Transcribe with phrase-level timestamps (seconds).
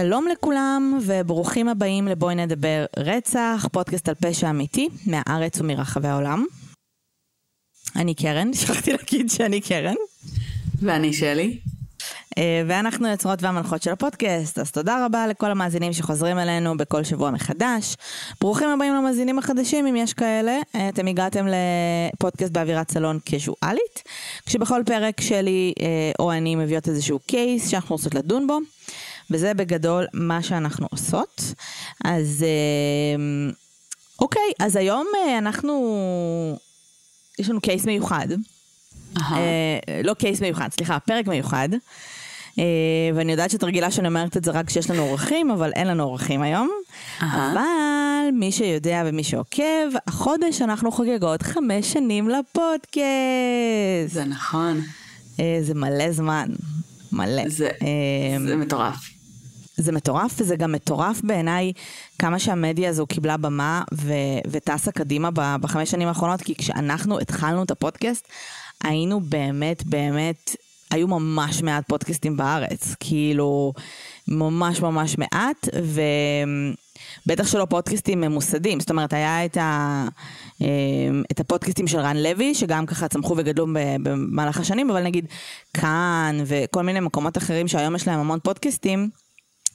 [0.00, 6.44] שלום לכולם וברוכים הבאים לבואי נדבר רצח, פודקאסט על פשע אמיתי מהארץ ומרחבי העולם.
[7.96, 9.94] אני קרן, שכחתי להגיד שאני קרן.
[10.82, 11.58] ואני שלי.
[12.38, 17.30] אה, ואנחנו יוצרות והמנחות של הפודקאסט, אז תודה רבה לכל המאזינים שחוזרים אלינו בכל שבוע
[17.30, 17.94] מחדש.
[18.40, 20.58] ברוכים הבאים למאזינים החדשים, אם יש כאלה.
[20.74, 24.02] אה, אתם הגעתם לפודקאסט באווירת סלון קזואלית,
[24.46, 25.86] כשבכל פרק שלי אה,
[26.18, 28.58] או אני מביאות איזשהו קייס שאנחנו רוצות לדון בו.
[29.30, 31.42] וזה בגדול מה שאנחנו עושות.
[32.04, 32.44] אז
[34.20, 35.06] אוקיי, אז היום
[35.38, 35.98] אנחנו,
[37.38, 38.28] יש לנו קייס מיוחד.
[39.16, 39.20] Uh-huh.
[40.04, 41.68] לא קייס מיוחד, סליחה, פרק מיוחד.
[42.58, 42.60] Uh,
[43.14, 46.02] ואני יודעת שאת רגילה שאני אומרת את זה רק כשיש לנו אורחים, אבל אין לנו
[46.04, 46.70] אורחים היום.
[47.20, 47.24] Uh-huh.
[47.24, 49.62] אבל מי שיודע ומי שעוקב,
[50.06, 53.04] החודש אנחנו חוגגות חמש שנים לפודקאסט.
[54.06, 54.80] זה נכון.
[55.36, 56.48] Uh, זה מלא זמן.
[57.12, 57.48] מלא.
[57.48, 59.17] זה, uh, זה מטורף.
[59.78, 61.72] זה מטורף, וזה גם מטורף בעיניי
[62.18, 64.12] כמה שהמדיה הזו קיבלה במה ו-
[64.50, 68.28] וטסה קדימה בחמש שנים האחרונות, כי כשאנחנו התחלנו את הפודקאסט,
[68.84, 70.56] היינו באמת באמת,
[70.90, 73.72] היו ממש מעט פודקאסטים בארץ, כאילו
[74.28, 75.68] ממש ממש מעט,
[77.26, 80.04] ובטח שלא פודקאסטים ממוסדים, זאת אומרת היה את, ה...
[80.60, 83.66] אמ, את הפודקאסטים של רן לוי, שגם ככה צמחו וגדלו
[84.02, 85.26] במהלך השנים, אבל נגיד
[85.74, 89.10] כאן וכל מיני מקומות אחרים שהיום יש להם המון פודקאסטים,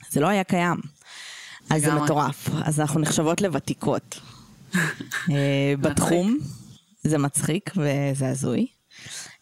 [0.09, 0.77] זה לא היה קיים.
[1.69, 4.19] אז זה מטורף, אז אנחנו נחשבות לוותיקות.
[5.31, 6.37] אה, בתחום,
[7.03, 8.67] זה מצחיק וזה הזוי.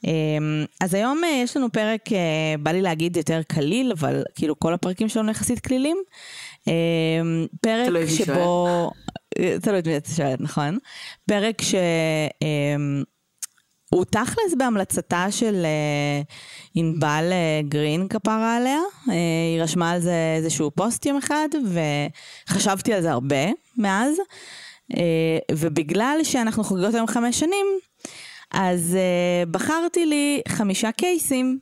[0.04, 4.60] אמ, אז היום אה, יש לנו פרק, אה, בא לי להגיד יותר קליל, אבל כאילו
[4.60, 5.98] כל הפרקים שלנו יחסית קלילים.
[6.68, 6.72] אמ,
[7.62, 8.92] פרק שבו...
[9.62, 10.78] תלוי את מי את שואלת, נכון?
[11.28, 11.76] פרק ש...
[13.96, 15.66] הוא תכלס בהמלצתה של
[16.76, 17.32] ענבל
[17.68, 21.48] גרין כפרה עליה, היא רשמה על זה איזשהו פוסט יום אחד,
[22.48, 23.46] וחשבתי על זה הרבה
[23.78, 24.16] מאז,
[25.52, 27.66] ובגלל שאנחנו חוגגות היום חמש שנים,
[28.52, 28.98] אז
[29.52, 31.60] בחרתי לי חמישה קייסים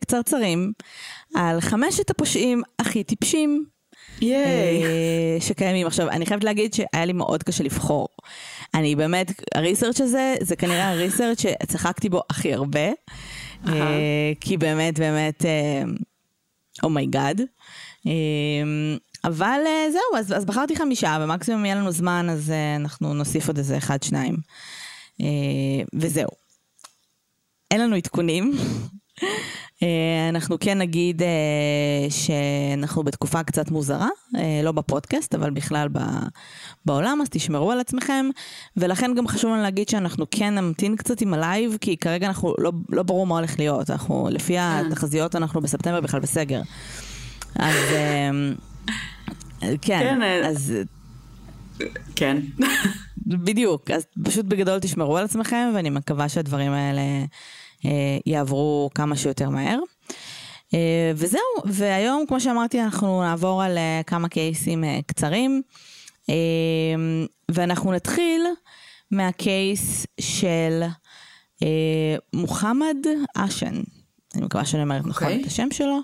[0.00, 0.72] קצרצרים
[1.34, 3.64] על חמשת הפושעים הכי טיפשים.
[4.20, 4.82] ייי.
[5.40, 5.86] שקיימים.
[5.86, 8.08] עכשיו, אני חייבת להגיד שהיה לי מאוד קשה לבחור.
[8.74, 12.88] אני באמת, ה research הזה, זה כנראה ה research שצחקתי בו הכי הרבה.
[12.90, 13.68] אה-הא.
[13.68, 13.70] אה,
[14.40, 15.44] כי באמת, באמת,
[16.82, 17.40] oh my God.
[17.40, 17.44] אה,
[18.04, 18.08] אה,
[19.24, 23.58] אבל אה, זהו, אז, אז בחרתי חמישה, ומקסימום יהיה לנו זמן, אז אנחנו נוסיף עוד
[23.58, 24.36] איזה אחד, שניים.
[25.20, 26.30] אה, וזהו.
[27.70, 28.52] אין לנו עדכונים.
[29.82, 31.28] אה, אנחנו כן נגיד אה,
[32.10, 34.08] שאנחנו בתקופה קצת מוזרה,
[34.62, 35.88] לא בפודקאסט, אבל בכלל
[36.84, 38.26] בעולם, אז תשמרו על עצמכם.
[38.76, 42.72] ולכן גם חשוב לנו להגיד שאנחנו כן נמתין קצת עם הלייב, כי כרגע אנחנו, לא,
[42.88, 43.90] לא ברור מה הולך להיות.
[43.90, 46.62] אנחנו, לפי התחזיות, אנחנו בספטמבר בכלל בסגר.
[47.54, 47.74] אז
[49.60, 50.74] כן, כן אז...
[52.16, 52.36] כן.
[53.26, 57.24] בדיוק, אז פשוט בגדול תשמרו על עצמכם, ואני מקווה שהדברים האלה אה,
[58.26, 59.78] יעברו כמה שיותר מהר.
[60.74, 65.62] אה, וזהו, והיום, כמו שאמרתי, אנחנו נעבור על אה, כמה קייסים אה, קצרים,
[66.28, 66.34] אה,
[67.50, 68.46] ואנחנו נתחיל
[69.10, 70.82] מהקייס של
[71.62, 72.96] אה, מוחמד
[73.36, 73.82] אשן.
[74.34, 75.08] אני מקווה שאני אומרת okay.
[75.08, 75.42] נכון אוקיי.
[75.42, 76.00] את השם שלו.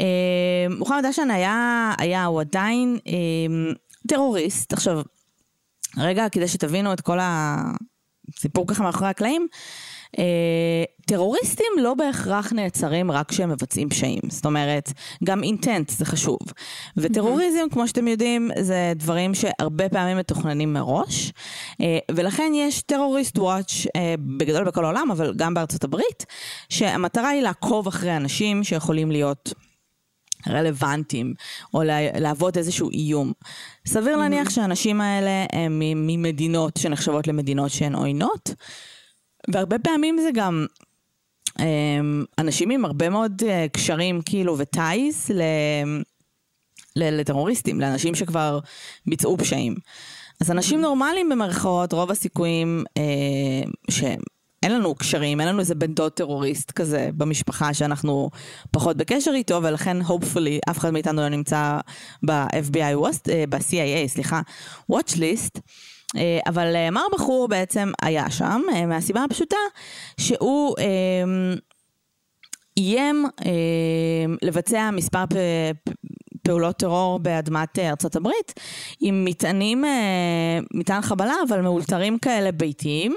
[0.00, 3.72] אה, מוחמד אשן היה, היה, הוא עדיין אה,
[4.08, 4.72] טרוריסט.
[4.72, 5.02] עכשיו,
[5.96, 9.58] רגע, כדי שתבינו את כל הסיפור ככה מאחורי הקלעים, אה,
[11.06, 14.20] טרוריסטים לא בהכרח נעצרים רק כשהם מבצעים פשעים.
[14.28, 14.92] זאת אומרת,
[15.24, 16.38] גם אינטנט זה חשוב.
[16.96, 21.32] וטרוריזם, כמו שאתם יודעים, זה דברים שהרבה פעמים מתוכננים מראש.
[21.80, 26.26] אה, ולכן יש טרוריסט וואץ' אה, בגדול בכל העולם, אבל גם בארצות הברית,
[26.68, 29.52] שהמטרה היא לעקוב אחרי אנשים שיכולים להיות...
[30.48, 31.34] רלוונטיים,
[31.74, 31.82] או
[32.20, 33.32] להוות איזשהו איום.
[33.86, 38.54] סביר להניח שהאנשים האלה הם ממדינות שנחשבות למדינות שהן עוינות,
[39.50, 40.66] והרבה פעמים זה גם
[41.58, 45.30] אמ, אנשים עם הרבה מאוד אה, קשרים כאילו וטייס
[46.96, 48.58] לטרוריסטים, לאנשים שכבר
[49.06, 49.74] ביצעו פשעים.
[50.40, 53.02] אז אנשים נורמליים במרכאות, רוב הסיכויים אה,
[53.90, 54.20] שהם
[54.62, 58.30] אין לנו קשרים, אין לנו איזה בן דוד טרוריסט כזה במשפחה שאנחנו
[58.70, 61.78] פחות בקשר איתו, ולכן hopefully אף אחד מאיתנו לא נמצא
[62.26, 62.80] ב-FBI,
[63.30, 64.40] אה, ב-CIA, סליחה,
[64.92, 65.60] watch list.
[66.16, 69.56] אה, אבל אה, מר בחור בעצם היה שם, מהסיבה הפשוטה
[70.20, 70.74] שהוא
[72.76, 73.26] איים
[74.42, 75.24] לבצע מספר
[76.42, 78.60] פעולות טרור באדמת ארצות הברית
[79.00, 79.84] עם מטענים,
[80.74, 83.14] מטען חבלה, אבל מאולתרים כאלה ביתיים.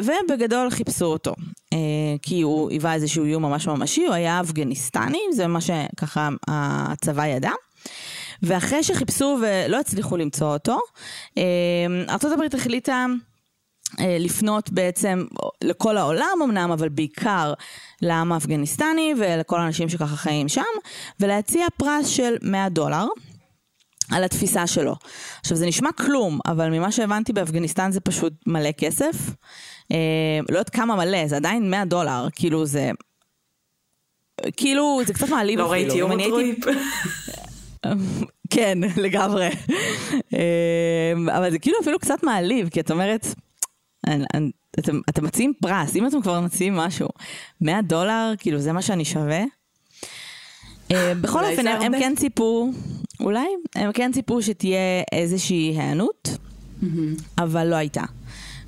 [0.00, 1.34] ובגדול חיפשו אותו,
[2.22, 7.50] כי הוא היווה איזשהו איום ממש ממשי, הוא היה אפגניסטני, זה מה שככה הצבא ידע.
[8.42, 10.78] ואחרי שחיפשו ולא הצליחו למצוא אותו,
[12.08, 13.06] ארה"ב החליטה
[13.98, 15.24] לפנות בעצם
[15.64, 17.52] לכל העולם אמנם, אבל בעיקר
[18.02, 20.62] לעם האפגניסטני ולכל האנשים שככה חיים שם,
[21.20, 23.06] ולהציע פרס של 100 דולר.
[24.10, 24.94] על התפיסה שלו.
[25.40, 29.16] עכשיו זה נשמע כלום, אבל ממה שהבנתי באפגניסטן זה פשוט מלא כסף.
[29.92, 29.96] אה,
[30.48, 32.90] לא יודעת כמה מלא, זה עדיין 100 דולר, כאילו זה...
[34.56, 36.60] כאילו, זה קצת מעליב לא ראיתי יום הייתי...
[38.50, 39.48] כן, לגמרי.
[40.34, 43.26] אה, אבל זה כאילו אפילו קצת מעליב, כי את אומרת,
[44.78, 47.08] אתם, אתם מציעים פרס, אם אתם כבר מציעים משהו,
[47.60, 49.42] 100 דולר, כאילו זה מה שאני שווה.
[50.92, 52.72] אה, בכל אופן, הם, הם כן ציפו,
[53.20, 56.28] אולי, הם כן ציפו שתהיה איזושהי היענות,
[57.38, 58.02] אבל לא הייתה.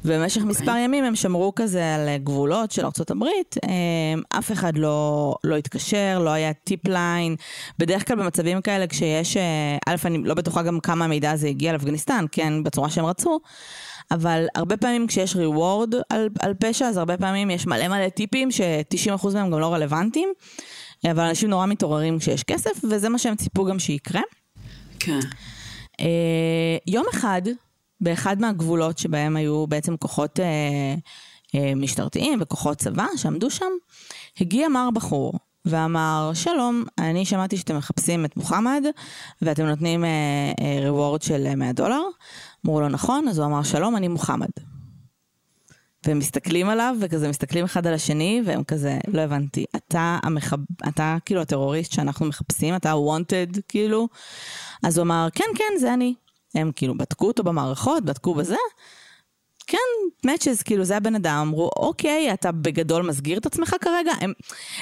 [0.04, 0.44] ובמשך okay.
[0.44, 3.24] מספר ימים הם שמרו כזה על גבולות של ארה"ב,
[3.64, 7.36] אה, אף אחד לא, לא התקשר, לא היה טיפ ליין.
[7.78, 11.72] בדרך כלל במצבים כאלה כשיש, אה, א', אני לא בטוחה גם כמה המידע הזה הגיע
[11.72, 13.40] לאפגניסטן, כן, בצורה שהם רצו,
[14.10, 18.50] אבל הרבה פעמים כשיש reward על, על פשע, אז הרבה פעמים יש מלא מלא טיפים
[18.50, 20.28] ש-90% מהם גם לא רלוונטיים,
[21.10, 24.20] אבל אנשים נורא מתעוררים כשיש כסף, וזה מה שהם ציפו גם שיקרה.
[24.98, 25.20] כן.
[26.00, 26.04] Uh,
[26.86, 27.42] יום אחד,
[28.00, 30.42] באחד מהגבולות שבהם היו בעצם כוחות uh,
[31.46, 33.70] uh, משטרתיים וכוחות צבא שעמדו שם,
[34.40, 35.32] הגיע מר בחור
[35.64, 38.84] ואמר, שלום, אני שמעתי שאתם מחפשים את מוחמד
[39.42, 40.04] ואתם נותנים
[40.82, 42.02] ריוורד uh, uh, של 100 דולר.
[42.66, 43.28] אמרו לו, נכון?
[43.28, 44.48] אז הוא אמר, שלום, אני מוחמד.
[46.06, 50.56] והם מסתכלים עליו, וכזה מסתכלים אחד על השני, והם כזה, לא הבנתי, אתה המחב...
[50.88, 54.08] אתה כאילו הטרוריסט שאנחנו מחפשים, אתה ה-wanted, כאילו.
[54.82, 56.14] אז הוא אמר, כן, כן, זה אני.
[56.54, 58.56] הם כאילו בדקו אותו במערכות, בדקו בזה.
[59.66, 59.78] כן,
[60.26, 64.12] matches, כאילו זה הבן אדם, אמרו, אוקיי, אתה בגדול מסגיר את עצמך כרגע?
[64.20, 64.32] הם,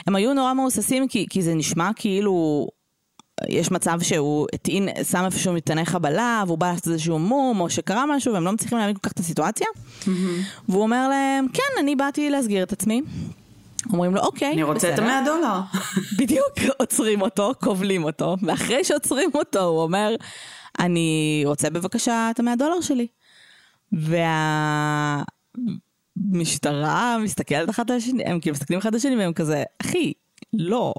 [0.06, 2.66] הם היו נורא מהוססים, כי, כי זה נשמע כאילו
[3.48, 8.06] יש מצב שהוא הטעין, שם איפשהו מטעני חבלה, והוא בא לעשות איזשהו מום, או שקרה
[8.06, 9.66] משהו, והם לא מצליחים להבין כל כך את הסיטואציה.
[9.76, 10.08] Mm-hmm.
[10.68, 13.02] והוא אומר להם, כן, אני באתי להסגיר את עצמי.
[13.92, 14.94] אומרים לו, אוקיי, אני רוצה בסדר.
[14.94, 15.60] את המאה דולר.
[16.18, 20.14] בדיוק, עוצרים אותו, כובלים אותו, ואחרי שעוצרים אותו, הוא אומר,
[20.78, 23.06] אני רוצה בבקשה את המאה דולר שלי.
[26.16, 30.12] והמשטרה מסתכלת אחת על השני, הם כאילו מסתכלים אחד על השני והם כזה, אחי,
[30.52, 30.94] לא.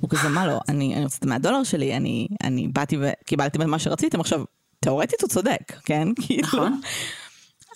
[0.00, 3.78] הוא כזה, מה לא, אני, אני רוצה את מהדולר שלי, אני, אני באתי וקיבלתי מה
[3.78, 4.44] שרציתם, עכשיו,
[4.80, 6.08] תאורטית הוא צודק, כן?
[6.26, 6.42] כאילו.
[6.42, 6.80] נכון.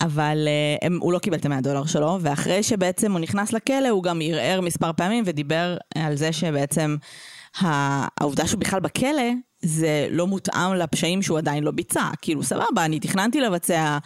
[0.01, 3.89] אבל uh, הם, הוא לא קיבל את המאה דולר שלו, ואחרי שבעצם הוא נכנס לכלא,
[3.89, 6.95] הוא גם ערער מספר פעמים ודיבר על זה שבעצם
[7.59, 9.31] העובדה שהוא בכלל בכלא,
[9.61, 12.09] זה לא מותאם לפשעים שהוא עדיין לא ביצע.
[12.21, 13.97] כאילו, סבבה, אני תכננתי לבצע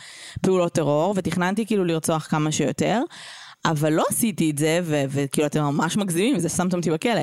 [0.41, 3.01] פעולות טרור, ותכננתי כאילו לרצוח כמה שיותר,
[3.65, 7.21] אבל לא עשיתי את זה, וכאילו אתם ממש מגזימים, זה שמתם אותי בכלא.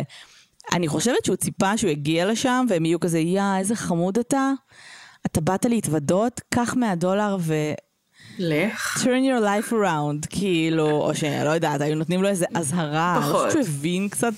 [0.73, 4.53] אני חושבת שהוא ציפה שהוא יגיע לשם, והם יהיו כזה, יא, איזה חמוד אתה.
[5.27, 7.55] אתה באת להתוודות, קח 100 דולר ו...
[8.39, 9.05] לך.
[9.05, 13.19] turn your life around, כאילו, או שלא יודעת, היו נותנים לו איזה אזהרה.
[13.21, 13.43] פחות.
[13.43, 14.33] אני חושבת שהוא הבין קצת,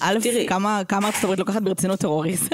[0.00, 0.18] א',
[0.48, 2.46] כמה, כמה ארצות הברית לוקחת ברצינות טרוריזם.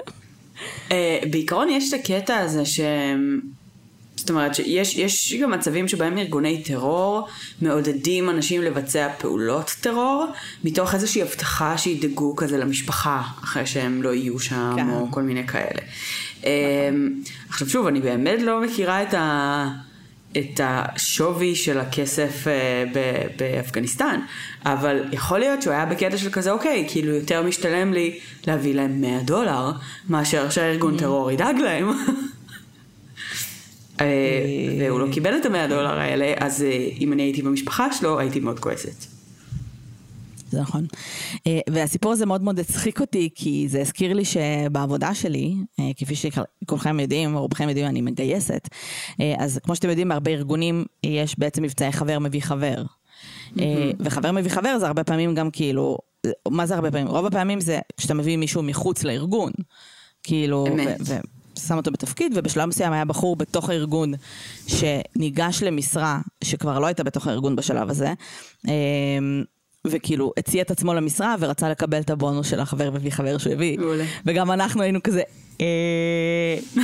[0.89, 0.93] Uh,
[1.31, 3.41] בעיקרון יש את הקטע הזה שהם...
[4.17, 7.29] זאת אומרת שיש גם מצבים שבהם ארגוני טרור
[7.63, 10.27] מעודדים אנשים לבצע פעולות טרור
[10.65, 14.91] מתוך איזושהי הבטחה שידאגו כזה למשפחה אחרי שהם לא יהיו שם כן.
[14.91, 15.81] או כל מיני כאלה.
[16.39, 17.23] נכון.
[17.49, 19.69] עכשיו שוב, אני באמת לא מכירה את, ה,
[20.39, 22.85] את השווי של הכסף אה,
[23.37, 24.21] באפגניסטן,
[24.65, 29.01] אבל יכול להיות שהוא היה בקטע של כזה, אוקיי, כאילו יותר משתלם לי להביא להם
[29.01, 29.73] 100 דולר
[30.09, 30.99] מאשר שהארגון mm-hmm.
[30.99, 31.89] טרור ידאג להם.
[34.01, 34.07] אה,
[34.81, 38.41] והוא לא קיבל את המאה דולר האלה, אז אה, אם אני הייתי במשפחה שלו, הייתי
[38.41, 39.14] מאוד כועסת.
[40.55, 40.87] זה נכון.
[41.47, 45.55] אה, והסיפור הזה מאוד מאוד הצחיק אותי, כי זה הזכיר לי שבעבודה שלי,
[45.97, 48.69] כפי שכולכם יודעים, או רובכם יודעים, אני מגייסת.
[49.39, 52.83] אז כמו שאתם יודעים, בהרבה ארגונים יש בעצם מבצעי חבר מביא חבר.
[54.01, 55.99] וחבר מביא חבר זה הרבה פעמים גם כאילו,
[56.49, 57.09] מה זה הרבה פעמים?
[57.09, 59.53] רוב הפעמים זה כשאתה מביא מישהו מחוץ לארגון.
[60.23, 61.01] כאילו, אמת.
[61.59, 64.13] שם אותו בתפקיד, ובשלב מסוים היה בחור בתוך הארגון
[64.67, 68.13] שניגש למשרה שכבר לא הייתה בתוך הארגון בשלב הזה,
[69.87, 73.79] וכאילו הציע את עצמו למשרה ורצה לקבל את הבונוס של החבר מביא חבר שהוא הביא.
[74.27, 75.23] וגם אנחנו היינו כזה...
[75.61, 76.57] אה,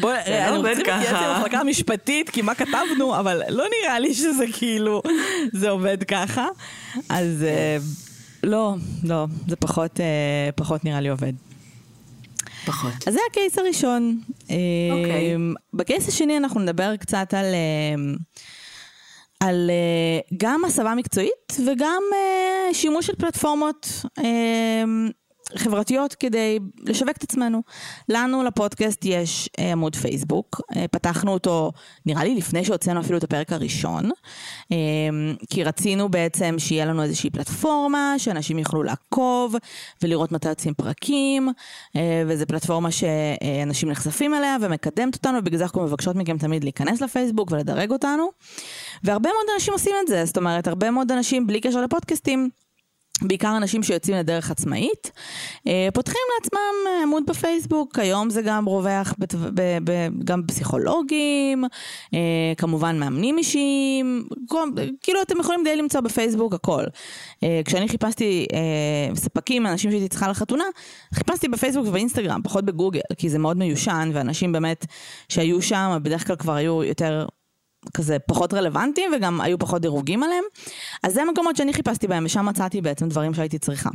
[0.00, 0.12] בוא.
[0.26, 5.02] אני רוצה להתייעץ עם המחלקה המשפטית, כי מה כתבנו, אבל לא נראה לי שזה כאילו,
[5.60, 6.46] זה עובד ככה.
[7.08, 7.76] אז אה,
[8.42, 8.74] לא,
[9.04, 11.32] לא, זה פחות, אה, פחות נראה לי עובד.
[12.64, 12.92] פחות.
[13.06, 14.20] אז זה הקייס הראשון.
[14.30, 14.54] אוקיי.
[15.04, 15.36] Okay.
[15.36, 17.44] אמ, בקייס השני אנחנו נדבר קצת על,
[19.44, 23.86] על uh, גם הסבה מקצועית וגם uh, שימוש של פלטפורמות
[24.20, 24.22] uh,
[25.56, 27.62] חברתיות כדי לשווק את עצמנו.
[28.08, 31.72] לנו לפודקאסט יש אה, עמוד פייסבוק, אה, פתחנו אותו
[32.06, 34.10] נראה לי לפני שהוצאנו אפילו את הפרק הראשון,
[34.72, 34.76] אה,
[35.50, 39.54] כי רצינו בעצם שיהיה לנו איזושהי פלטפורמה שאנשים יוכלו לעקוב
[40.02, 41.48] ולראות מתי יוצאים פרקים,
[42.26, 47.50] וזו פלטפורמה שאנשים נחשפים אליה ומקדמת אותנו, ובגלל זה אנחנו מבקשות מכם תמיד להיכנס לפייסבוק
[47.50, 48.28] ולדרג אותנו.
[49.04, 52.50] והרבה מאוד אנשים עושים את זה, זאת אומרת, הרבה מאוד אנשים בלי קשר לפודקאסטים.
[53.20, 55.10] בעיקר אנשים שיוצאים לדרך עצמאית,
[55.66, 59.14] אה, פותחים לעצמם עמוד בפייסבוק, היום זה גם רווח
[60.24, 61.64] גם פסיכולוגים,
[62.14, 62.18] אה,
[62.56, 64.28] כמובן מאמנים אישיים,
[65.02, 66.84] כאילו אתם יכולים די למצוא בפייסבוק הכל.
[67.42, 68.46] אה, כשאני חיפשתי
[69.14, 70.64] ספקים, אנשים שהייתי צריכה לחתונה,
[71.14, 74.86] חיפשתי בפייסבוק ובאינסטגרם, פחות בגוגל, כי זה מאוד מיושן, ואנשים באמת
[75.28, 77.26] שהיו שם, בדרך כלל כבר היו יותר
[77.94, 80.44] כזה פחות רלוונטיים וגם היו פחות דירוגים עליהם.
[81.02, 83.90] אז זה המקומות שאני חיפשתי בהם ושם מצאתי בעצם דברים שהייתי צריכה.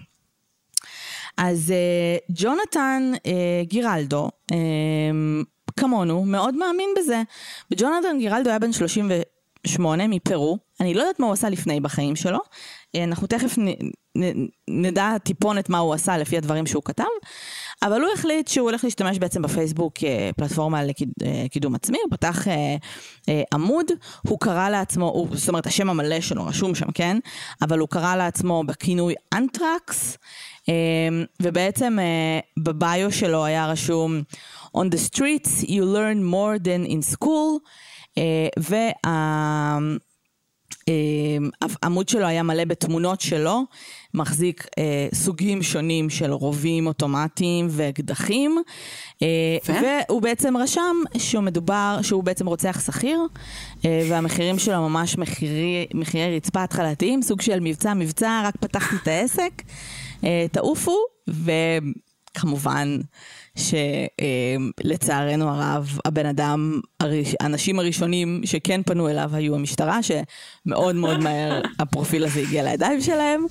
[1.38, 3.20] אז uh, ג'ונתן uh,
[3.63, 4.56] גירלדו, uh,
[5.79, 7.22] כמונו, מאוד מאמין בזה.
[7.72, 12.39] וג'ונתן גירלדו היה בן 38 מפרו, אני לא יודעת מה הוא עשה לפני בחיים שלו,
[13.03, 13.67] אנחנו תכף נ,
[14.15, 17.03] נ, נדע טיפונת מה הוא עשה לפי הדברים שהוא כתב,
[17.81, 22.75] אבל הוא החליט שהוא הולך להשתמש בעצם בפייסבוק כפלטפורמה לקידום עצמי, הוא פתח אה,
[23.29, 23.86] אה, עמוד,
[24.22, 27.17] הוא קרא לעצמו, הוא, זאת אומרת השם המלא שלו רשום שם, כן?
[27.62, 30.17] אבל הוא קרא לעצמו בכינוי אנטרקס,
[30.69, 30.74] אה,
[31.41, 34.22] ובעצם אה, בביו שלו היה רשום
[34.77, 37.60] On the streets you learn more than in school,
[38.17, 39.77] אה, וה...
[41.84, 43.63] העמוד אה, שלו היה מלא בתמונות שלו,
[44.17, 48.57] מחזיק אה, סוגים שונים של רובים אוטומטיים ואקדחים,
[49.21, 49.27] אה,
[49.67, 53.19] והוא בעצם רשם שהוא מדובר, שהוא בעצם רוצח שכיר,
[53.86, 59.07] אה, והמחירים שלו ממש מחירי, מחירי רצפה התחלתיים, סוג של מבצע מבצע, רק פתחתי את
[59.07, 59.51] העסק,
[60.24, 60.97] אה, תעופו,
[62.38, 62.98] וכמובן
[63.56, 66.79] שלצערנו הרב, הבן אדם,
[67.39, 73.46] האנשים הראשונים שכן פנו אליו היו המשטרה, שמאוד מאוד מהר הפרופיל הזה הגיע לידיים שלהם.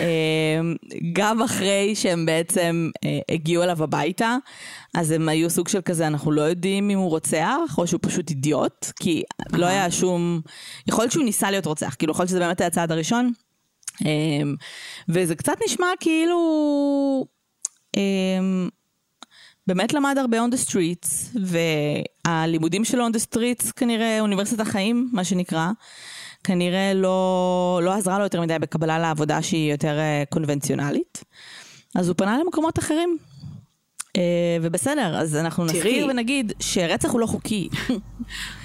[0.00, 0.74] אמ,
[1.12, 4.36] גם אחרי שהם בעצם אה, הגיעו אליו הביתה,
[4.94, 8.30] אז הם היו סוג של כזה, אנחנו לא יודעים אם הוא רוצח, או שהוא פשוט
[8.30, 10.40] אידיוט, כי לא היה שום...
[10.88, 13.32] יכול להיות שהוא ניסה להיות רוצח, כאילו יכול להיות שזה באמת היה הצעד הראשון.
[14.04, 14.54] אמ,
[15.08, 17.35] וזה קצת נשמע כאילו...
[17.96, 18.68] אמ,
[19.66, 21.38] באמת למד הרבה on the streets,
[22.26, 25.68] והלימודים שלו on the streets כנראה אוניברסיטת החיים, מה שנקרא,
[26.44, 31.24] כנראה לא, לא עזרה לו יותר מדי בקבלה לעבודה שהיא יותר uh, קונבנציונלית.
[31.94, 33.18] אז הוא פנה למקומות אחרים.
[34.16, 34.20] Uh,
[34.62, 37.68] ובסדר, אז אנחנו נזכיר ונגיד שרצח הוא לא חוקי.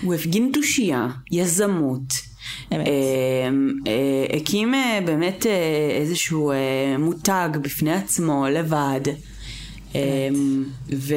[0.02, 2.31] הוא הפגין תושייה, יזמות.
[2.70, 5.48] Uh, uh, הקים uh, באמת uh,
[6.02, 6.54] איזשהו
[7.00, 9.02] מותג בפני עצמו, לבד.
[9.96, 10.64] אמ,
[10.98, 11.16] ו...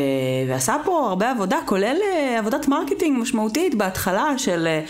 [0.49, 4.85] ועשה פה הרבה עבודה, כולל אה, עבודת marketing משמעותית בהתחלה של, אה,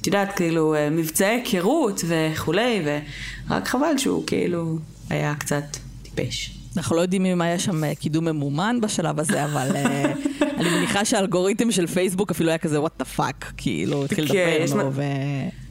[0.00, 4.78] את יודעת, כאילו, אה, מבצעי היכרות וכולי, ורק חבל שהוא כאילו
[5.10, 5.64] היה קצת
[6.02, 6.56] טיפש.
[6.76, 9.76] אנחנו לא יודעים אם היה שם קידום ממומן בשלב הזה, אבל
[10.40, 14.82] אני מניחה שהאלגוריתם של פייסבוק אפילו היה כזה, what the fuck, כאילו, התחיל כן, לדבר
[14.82, 15.02] לו, ו...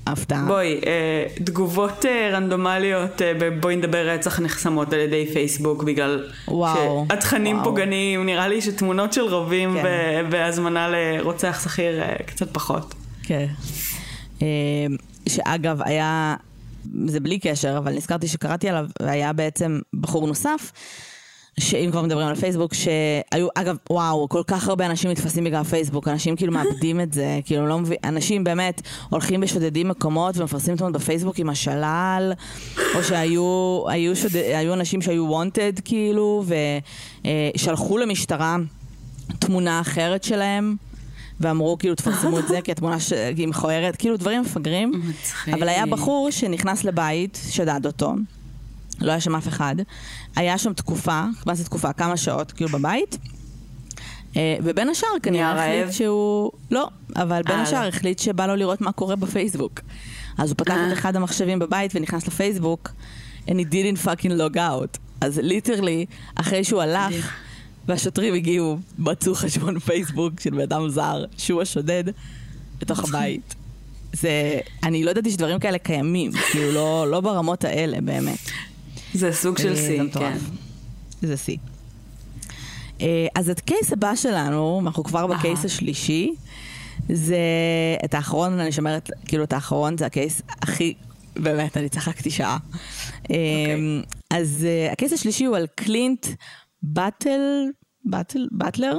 [0.08, 0.46] הפתעה.
[0.48, 7.06] בואי, אה, תגובות אה, רנדומליות אה, בואי נדבר רצח נחסמות על ידי פייסבוק בגלל וואו,
[7.10, 7.70] שהתכנים וואו.
[7.70, 10.26] פוגעניים, נראה לי שתמונות של רובים כן.
[10.32, 12.96] והזמנה לרוצח שכיר אה, קצת פחות.
[13.24, 13.48] כן.
[14.42, 14.48] אה,
[15.30, 16.36] שאגב, היה,
[17.06, 20.72] זה בלי קשר, אבל נזכרתי שקראתי עליו, והיה בעצם בחור נוסף.
[21.60, 26.08] שאם כבר מדברים על פייסבוק, שהיו, אגב, וואו, כל כך הרבה אנשים נתפסים בגלל פייסבוק,
[26.08, 31.02] אנשים כאילו מאבדים את זה, כאילו לא מבין, אנשים באמת הולכים ושודדים מקומות ומפרסמים תמונות
[31.02, 32.34] בפייסבוק עם השלל,
[32.96, 36.44] או שהיו היו שוד, היו אנשים שהיו וונטד כאילו,
[37.56, 38.58] ושלחו למשטרה
[39.40, 40.76] תמונה אחרת שלהם.
[41.42, 43.14] ואמרו כאילו תפרסמו את זה כי התמונה ש...
[43.14, 45.02] היא מכוערת, כאילו דברים מפגרים.
[45.54, 48.14] אבל היה בחור שנכנס לבית, שדד אותו.
[49.02, 49.76] לא היה שם אף אחד.
[50.36, 51.94] היה שם תקופה, מה זה תקופה?
[51.94, 53.18] כמה שעות, כאילו בבית.
[54.36, 56.52] אה, ובין השאר כנראה החליט שהוא...
[56.72, 57.88] לא, אבל בין אה, השאר לא.
[57.88, 59.80] החליט שבא לו לראות מה קורה בפייסבוק.
[60.38, 60.94] אז הוא פתח את אה.
[60.94, 62.92] אחד המחשבים בבית ונכנס לפייסבוק,
[63.48, 64.98] and he didn't fucking log out.
[65.22, 66.06] אז literally,
[66.36, 67.34] אחרי שהוא הלך,
[67.88, 72.04] והשוטרים הגיעו, מצאו חשבון פייסבוק של בן אדם זר, שהוא השודד,
[72.80, 73.56] בתוך הבית.
[74.14, 78.40] זה, אני לא ידעתי שדברים כאלה קיימים, כאילו לא, לא ברמות האלה, באמת.
[79.14, 80.38] זה סוג של שיא, כן.
[81.22, 81.58] זה שיא.
[83.02, 86.34] אה, אז את case הבא שלנו, אנחנו כבר ב case השלישי,
[87.10, 87.38] זה,
[88.06, 90.94] את האחרון, אני שומרת, כאילו את האחרון זה ה case הכי,
[91.36, 92.58] באמת, אני צחקתי שעה.
[93.24, 93.30] Okay.
[94.30, 96.28] אז uh, ה case השלישי הוא על קלינט
[96.84, 97.42] באטל,
[98.06, 98.98] באטל, באטלר,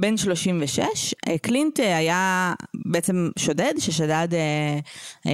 [0.00, 1.14] בן 36.
[1.26, 5.30] Uh, קלינט uh, היה בעצם שודד, ששדד uh, uh,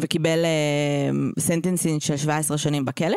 [0.00, 3.16] וקיבל uh, sentencing של 17 שנים בכלא.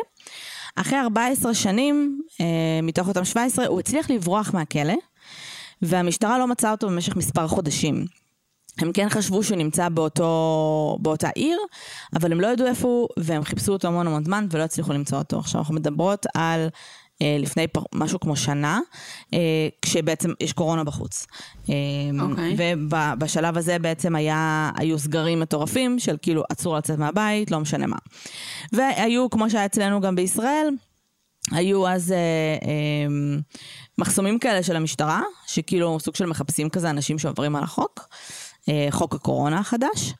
[0.76, 2.42] אחרי 14 שנים, uh,
[2.82, 4.94] מתוך אותם 17, הוא הצליח לברוח מהכלא.
[5.82, 8.06] והמשטרה לא מצאה אותו במשך מספר חודשים.
[8.78, 11.58] הם כן חשבו שהוא נמצא באותו, באותה עיר,
[12.16, 15.18] אבל הם לא ידעו איפה הוא, והם חיפשו אותו המון המון זמן ולא הצליחו למצוא
[15.18, 15.38] אותו.
[15.38, 16.68] עכשיו אנחנו מדברות על אה,
[17.38, 18.80] לפני פר, משהו כמו שנה,
[19.34, 21.26] אה, כשבעצם יש קורונה בחוץ.
[21.68, 21.74] אה,
[22.18, 22.22] okay.
[22.22, 22.56] אוקיי.
[22.56, 27.96] ובשלב הזה בעצם היה, היו סגרים מטורפים של כאילו אסור לצאת מהבית, לא משנה מה.
[28.72, 30.68] והיו, כמו שהיה אצלנו גם בישראל,
[31.50, 32.16] היו אז אה,
[32.68, 33.38] אה,
[33.98, 38.08] מחסומים כאלה של המשטרה, שכאילו סוג של מחפשים כזה אנשים שעוברים על החוק,
[38.68, 40.14] אה, חוק הקורונה החדש.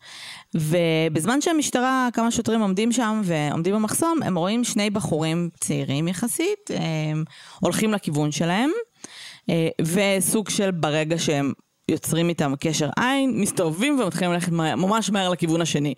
[0.55, 6.77] ובזמן שהמשטרה, כמה שוטרים עומדים שם ועומדים במחסום, הם רואים שני בחורים צעירים יחסית, אה,
[7.61, 8.71] הולכים לכיוון שלהם,
[9.51, 11.53] אה, וסוג של ברגע שהם
[11.91, 15.95] יוצרים איתם קשר עין, מסתובבים ומתחילים ללכת ממש מהר לכיוון השני.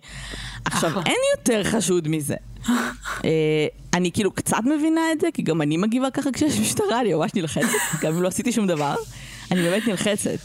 [0.65, 2.35] עכשיו, אין יותר חשוד מזה.
[3.25, 7.13] אה, אני כאילו קצת מבינה את זה, כי גם אני מגיבה ככה כשיש משטרה, אני
[7.13, 7.67] ממש נלחצת,
[8.01, 8.95] גם אם לא עשיתי שום דבר,
[9.51, 10.39] אני באמת נלחצת.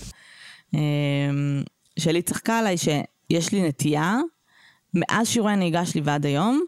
[0.75, 0.81] אה,
[1.99, 2.77] שלי צחקה עליי
[3.32, 4.16] שיש לי נטייה,
[4.94, 6.62] מאז שיעורי הנהיגה שלי ועד היום,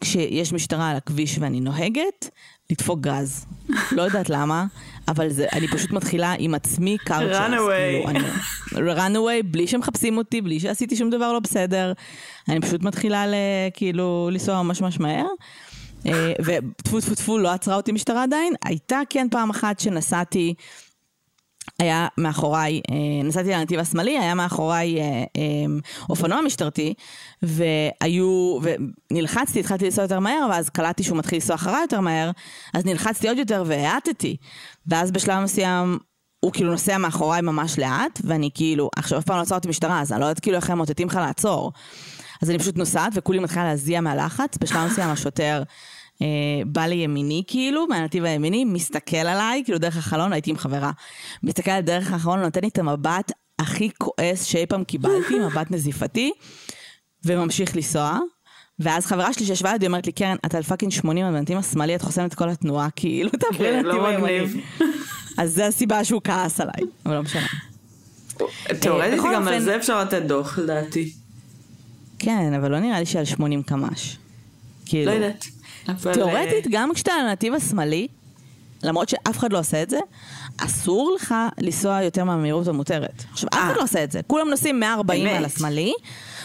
[0.00, 2.30] כשיש משטרה על הכביש ואני נוהגת,
[2.70, 3.46] לדפוק גז.
[3.96, 4.66] לא יודעת למה,
[5.08, 7.36] אבל זה, אני פשוט מתחילה עם עצמי קארצ'רס.
[7.36, 8.18] runaway.
[8.70, 11.92] כאילו, runaway, בלי שמחפשים אותי, בלי שעשיתי שום דבר לא בסדר.
[12.48, 13.34] אני פשוט מתחילה ל,
[13.74, 15.26] כאילו לנסוע ממש ממש מהר.
[16.06, 18.54] אה, וטפו טפו טפו, לא עצרה אותי משטרה עדיין.
[18.64, 20.54] הייתה כן פעם אחת שנסעתי
[21.78, 25.24] היה מאחוריי, אה, נסעתי לנתיב השמאלי, היה מאחוריי אה, אה,
[26.08, 26.94] אופנוע משטרתי,
[27.42, 28.58] והיו,
[29.10, 32.30] ונלחצתי, התחלתי לנסוע יותר מהר, ואז קלטתי שהוא מתחיל לנסוע אחריי יותר מהר,
[32.74, 34.36] אז נלחצתי עוד יותר והאטתי.
[34.86, 35.98] ואז בשלב מסוים
[36.40, 40.12] הוא כאילו נוסע מאחוריי ממש לאט, ואני כאילו, עכשיו אף פעם לא עצרתי משטרה, אז
[40.12, 41.72] אני לא יודעת כאילו איך הם מוטטים לך לעצור.
[42.42, 45.62] אז אני פשוט נוסעת, וכולי מתחילה להזיע מהלחץ, בשלב מסוים השוטר...
[46.22, 46.26] אה,
[46.66, 50.90] בא לימיני כאילו, מהנתיב הימיני, מסתכל עליי, כאילו דרך החלון, הייתי עם חברה.
[51.42, 56.32] מסתכל על דרך החלון, נותן לי את המבט הכי כועס שאי פעם קיבלתי, מבט נזיפתי,
[57.24, 58.18] וממשיך לנסוע.
[58.78, 61.94] ואז חברה שלי שישבה לידי אומרת לי, קרן, אתה על fucking 80 על בנתיב השמאלי,
[61.94, 64.62] את חוסמת את כל התנועה, כאילו, תעברי כן, לא לנתיב הימני.
[65.38, 67.46] אז זה הסיבה שהוא כעס עליי, אבל לא משנה.
[68.80, 71.12] תאורטית בכל גם על זה אפשר לתת דוח לדעתי.
[72.18, 74.16] כן, אבל לא נראה לי שעל 80 קמ"ש.
[74.90, 75.46] כאילו, לא יודעת.
[75.88, 78.08] אבל, תאורטית, אה, גם כשאתה על הנתיב השמאלי,
[78.82, 79.98] למרות שאף אחד לא עושה את זה,
[80.56, 83.24] אסור לך לנסוע יותר מהמהירות המותרת.
[83.32, 83.76] עכשיו, אף אחד אה.
[83.76, 84.20] לא עושה את זה.
[84.26, 85.36] כולם נוסעים 140 אמת.
[85.36, 85.92] על השמאלי,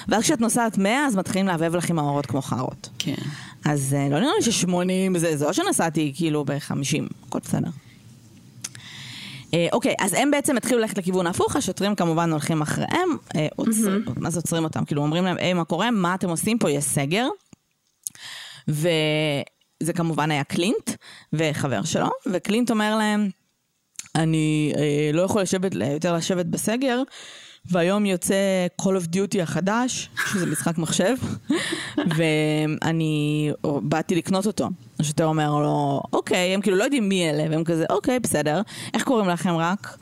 [0.07, 2.89] ואז כשאת נוסעת 100, אז מתחילים לעבב לך עם האורות כמו חארות.
[2.99, 3.15] כן.
[3.65, 7.69] אז אה, לא נראה לי ש-80 זה, זה או שנסעתי כאילו ב-50, הכל בסדר.
[9.53, 13.47] אה, אוקיי, אז הם בעצם התחילו ללכת לכיוון ההפוך, השוטרים כמובן הולכים אחריהם, אה,
[14.17, 14.85] מה זה עוצרים אותם?
[14.85, 15.91] כאילו אומרים להם, היי, מה קורה?
[15.91, 16.71] מה אתם עושים פה?
[16.71, 17.27] יש סגר.
[18.67, 20.91] וזה כמובן היה קלינט
[21.33, 23.29] וחבר שלו, וקלינט אומר להם,
[24.15, 27.01] אני אה, לא יכול לשבת, יותר לשבת בסגר,
[27.65, 31.15] והיום יוצא Call of Duty החדש, שזה משחק מחשב,
[32.15, 34.69] ואני באתי לקנות אותו.
[34.99, 38.61] השוטר אומר לו, אוקיי, הם כאילו לא יודעים מי אלה, והם כזה, אוקיי, בסדר,
[38.93, 39.97] איך קוראים לכם רק?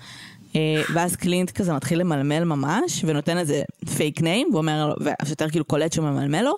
[0.55, 3.63] אה, ואז קלינט כזה מתחיל למלמל ממש, ונותן איזה
[3.97, 4.47] fake name,
[4.99, 6.55] והשוטר כאילו קולט שהוא ממלמל לו,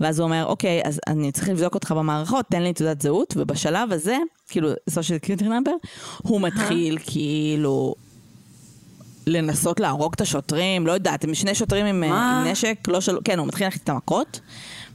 [0.00, 3.92] ואז הוא אומר, אוקיי, אז אני צריך לבדוק אותך במערכות, תן לי תעודת זהות, ובשלב
[3.92, 4.16] הזה,
[4.48, 5.88] כאילו, social security number,
[6.22, 7.94] הוא מתחיל כאילו
[9.26, 13.18] לנסות להרוג את השוטרים, לא יודעת, הם שני שוטרים עם, אה, נשק, לא של...
[13.24, 14.40] כן, הוא מתחיל להחליט את המכות,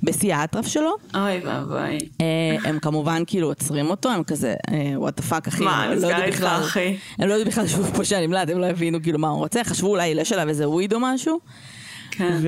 [0.03, 0.95] בשיא האטרף שלו.
[1.15, 1.97] אוי ואבוי.
[2.21, 4.55] אה, הם כמובן כאילו עוצרים אותו, הם כזה,
[4.95, 5.63] what the fuck אחי.
[5.63, 6.97] מה, לא נסגר יודעים איתך אחי?
[7.19, 9.87] הם לא יודעים בכלל שהוא פושע נמלט, הם לא הבינו כאילו מה הוא רוצה, חשבו
[9.87, 11.39] אולי ילש עליו איזה weed או משהו.
[12.15, 12.39] כן.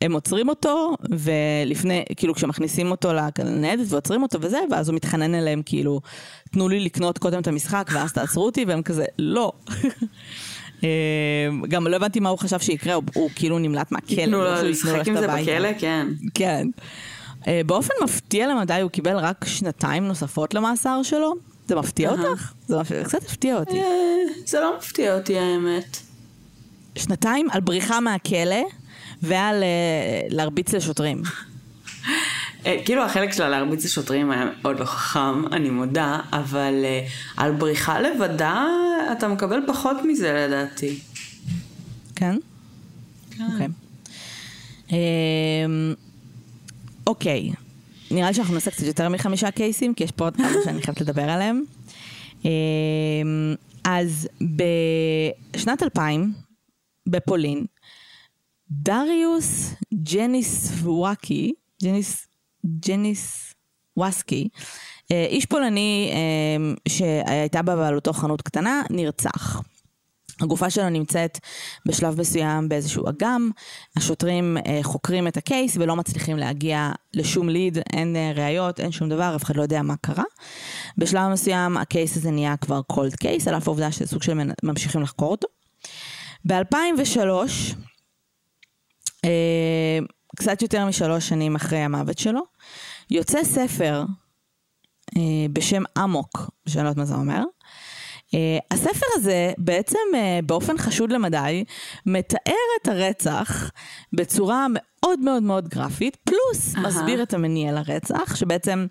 [0.00, 5.62] והם עוצרים אותו, ולפני, כאילו כשמכניסים אותו לניידת ועוצרים אותו וזה, ואז הוא מתחנן אליהם
[5.66, 6.00] כאילו,
[6.50, 9.52] תנו לי לקנות קודם את המשחק ואז תעצרו אותי, והם כזה, לא.
[10.84, 10.88] אה,
[11.68, 14.20] גם לא הבנתי מה הוא חשב שיקרה, הוא, הוא כאילו נמלט מהכלא.
[14.20, 15.26] ייתנו לא לו לשחק עם זה.
[15.26, 15.68] בכלא?
[15.78, 16.06] כן.
[16.34, 16.68] כן.
[17.46, 21.34] אה, באופן מפתיע למדי הוא קיבל רק שנתיים נוספות למאסר שלו.
[21.68, 22.10] זה מפתיע.
[22.10, 22.52] אותך?
[22.68, 23.80] זה קצת הפתיע אותי.
[23.80, 23.86] אה,
[24.46, 26.09] זה לא מפתיע אותי האמת.
[27.00, 28.62] שנתיים על בריחה מהכלא
[29.22, 29.68] ועל אה,
[30.28, 31.22] להרביץ לשוטרים.
[32.66, 37.52] אה, כאילו החלק שלה להרביץ לשוטרים היה מאוד לא חכם, אני מודה, אבל אה, על
[37.52, 38.64] בריחה לבדה,
[39.12, 40.98] אתה מקבל פחות מזה לדעתי.
[42.16, 42.36] כן?
[43.30, 43.44] כן.
[43.52, 43.68] אוקיי.
[44.90, 45.94] אמ,
[47.06, 47.52] אוקיי,
[48.10, 51.00] נראה לי שאנחנו נעשה קצת יותר מחמישה קייסים, כי יש פה עוד כמה שאני חייבת
[51.00, 51.64] לדבר עליהם.
[52.44, 52.50] אמ,
[53.84, 56.32] אז בשנת 2000,
[57.10, 57.66] בפולין,
[58.70, 62.26] דריוס ג'ניס וואקי, ג'ניס,
[62.86, 63.54] ג'ניס
[63.96, 64.48] ווסקי,
[65.12, 69.62] אה, איש פולני אה, שהייתה בבעלותו חנות קטנה, נרצח.
[70.40, 71.38] הגופה שלו נמצאת
[71.86, 73.50] בשלב מסוים באיזשהו אגם,
[73.96, 78.92] השוטרים אה, חוקרים את ה case ולא מצליחים להגיע לשום lead, אין אה, ראיות, אין
[78.92, 80.24] שום דבר, אף אחד לא יודע מה קרה.
[80.98, 84.54] בשלב מסוים ה case הזה נהיה כבר cold case, על אף העובדה שסוג של מנ-
[84.62, 85.48] ממשיכים לחקור אותו.
[86.46, 87.28] ב-2003,
[89.24, 89.98] אה,
[90.36, 92.40] קצת יותר משלוש שנים אחרי המוות שלו,
[93.10, 94.04] יוצא ספר
[95.16, 97.42] אה, בשם אמוק, שאני לא יודעת מה זה אומר.
[98.30, 98.32] Uh,
[98.70, 101.64] הספר הזה בעצם uh, באופן חשוד למדי
[102.06, 103.70] מתאר את הרצח
[104.12, 106.86] בצורה מאוד מאוד מאוד גרפית, פלוס אהה.
[106.86, 108.86] מסביר את המניע לרצח, שבעצם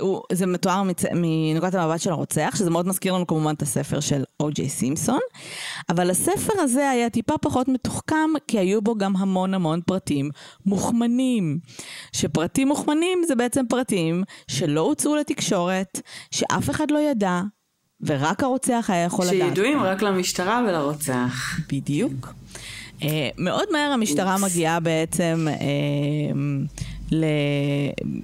[0.00, 1.02] הוא, זה מתואר מצ...
[1.14, 5.20] מנקודת המבט של הרוצח, שזה מאוד מזכיר לנו כמובן את הספר של או.ג'יי סימפסון,
[5.88, 10.30] אבל הספר הזה היה טיפה פחות מתוחכם, כי היו בו גם המון המון פרטים
[10.66, 11.58] מוכמנים.
[12.12, 16.00] שפרטים מוכמנים זה בעצם פרטים שלא הוצאו לתקשורת,
[16.30, 17.40] שאף אחד לא ידע,
[18.00, 19.48] ורק הרוצח היה יכול לדעת.
[19.48, 21.58] שידועים רק למשטרה ולרוצח.
[21.72, 22.34] בדיוק.
[23.00, 23.04] Uh,
[23.38, 24.36] מאוד מהר המשטרה.
[24.38, 26.36] מגיעה בעצם uh,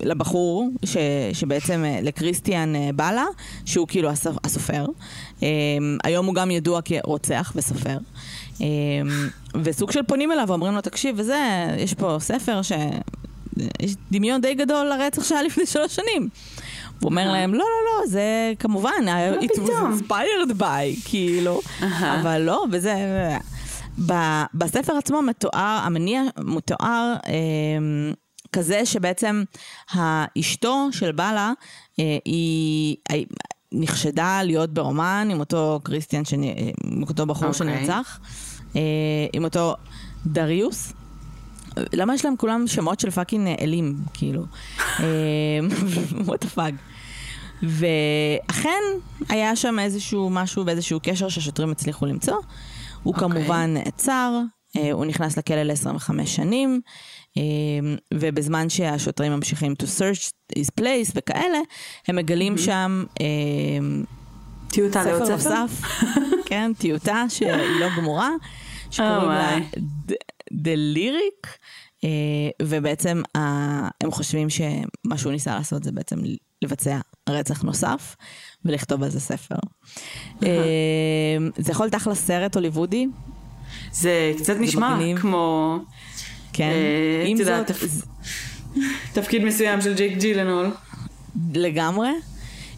[0.03, 0.97] לבחור, ש,
[1.33, 3.25] שבעצם uh, לקריסטיאן uh, בלה,
[3.65, 4.87] שהוא כאילו הסופ, הסופר.
[5.41, 5.43] Uh,
[6.05, 7.99] היום הוא גם ידוע כרוצח וסופר.
[8.59, 8.61] Uh,
[9.55, 12.73] וסוג של פונים אליו ואומרים לו, תקשיב, וזה, יש פה ספר ש...
[13.83, 16.29] יש דמיון די גדול לרצח שהיה לפני שלוש שנים.
[17.01, 17.33] הוא אומר אהה.
[17.33, 18.91] להם, לא, לא, לא, זה כמובן,
[19.41, 21.61] it was inspired by, כאילו.
[22.01, 22.95] אבל לא, וזה...
[24.55, 27.33] בספר עצמו מתואר, המניע מתואר אה,
[28.55, 29.45] כזה שבעצם
[29.91, 31.53] האשתו של בלה,
[32.01, 32.97] אה, היא...
[33.09, 33.27] היא
[33.77, 36.43] נחשדה להיות ברומן עם אותו קריסטיאן, שנ...
[36.85, 37.59] עם אותו בחור אוקיי.
[37.59, 38.21] שנרצח,
[38.77, 38.81] אה,
[39.33, 39.75] עם אותו
[40.27, 40.93] דריוס.
[41.93, 44.45] למה יש להם כולם שמות של fucking אלים, כאילו?
[46.27, 46.75] what fuck.
[47.63, 48.83] ואכן
[49.29, 52.37] היה שם איזשהו משהו באיזשהו קשר שהשוטרים הצליחו למצוא.
[53.03, 53.29] הוא אוקיי.
[53.29, 54.41] כמובן נעצר,
[54.77, 56.91] אה, הוא נכנס לכלא ל-25 שנים, אה,
[58.15, 61.59] ובזמן שהשוטרים ממשיכים to search his place וכאלה,
[62.09, 63.27] הם מגלים שם אה,
[64.69, 65.65] טיוטה לעוד ספר
[66.49, 68.31] כן, טיוטה שהיא לא גמורה,
[68.91, 69.59] שקוראים לה
[70.53, 71.49] The Lyric,
[72.05, 72.09] אה,
[72.63, 76.19] ובעצם אה, הם חושבים שמה שהוא ניסה לעשות זה בעצם
[76.63, 78.17] לבצע רצח נוסף
[78.65, 79.57] ולכתוב על זה ספר.
[80.43, 83.07] אה, זה יכול להיות אחלה סרט הוליוודי,
[83.93, 84.99] זה קצת נשמע.
[85.21, 85.79] כמו
[86.57, 88.79] כן, אה, עם את יודעת, זאת, תפ-
[89.13, 90.71] תפקיד מסוים של ג'ייק ג'ילנול.
[91.55, 92.09] לגמרי.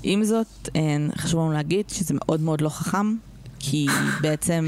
[0.02, 0.80] עם זאת, אה,
[1.16, 3.14] חשוב לנו להגיד שזה מאוד מאוד לא חכם,
[3.58, 3.86] כי
[4.20, 4.66] בעצם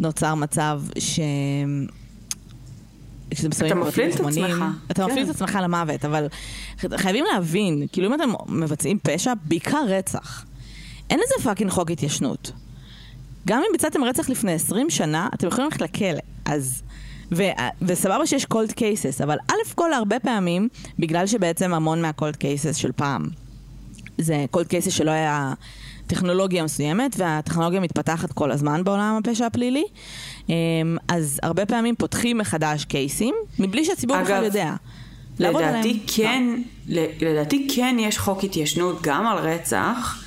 [0.00, 1.20] נוצר מצב ש...
[3.66, 4.64] אתה מפליל את עצמך.
[4.90, 5.10] אתה כן.
[5.10, 6.26] מפליל את עצמך למוות, אבל
[6.96, 10.44] חייבים להבין, כאילו אם אתם מבצעים פשע, בעיקר רצח,
[11.10, 12.52] אין לזה fucking חוק התיישנות.
[13.46, 16.20] גם אם ביצעתם רצח לפני 20 שנה, אתם יכולים ללכת לכלא.
[16.44, 16.82] אז...
[17.32, 17.42] ו-
[17.82, 22.76] וסבבה שיש cold cases, אבל א' כל הרבה פעמים, בגלל שבעצם המון מה cold cases
[22.76, 23.28] של פעם,
[24.18, 25.52] זה cold cases שלא היה
[26.06, 29.84] טכנולוגיה מסוימת, והטכנולוגיה מתפתחת כל הזמן בעולם הפשע הפלילי,
[30.48, 30.54] אמ,
[31.08, 34.74] אז הרבה פעמים פותחים מחדש caseים, מבלי שהציבור בכלל יודע.
[35.38, 36.60] לדעתי כן,
[37.20, 40.24] לדעתי כן יש חוק התיישנות גם על רצח,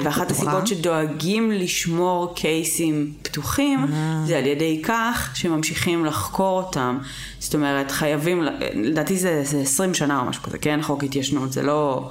[0.00, 0.42] ואחת בטוחה?
[0.42, 4.22] הסיבות שדואגים לשמור קייסים פתוחים, אה.
[4.26, 6.98] זה על ידי כך שממשיכים לחקור אותם.
[7.38, 8.42] זאת אומרת, חייבים,
[8.74, 10.82] לדעתי זה, זה 20 שנה או משהו כזה, כן?
[10.82, 12.10] חוק התיישנות, זה לא,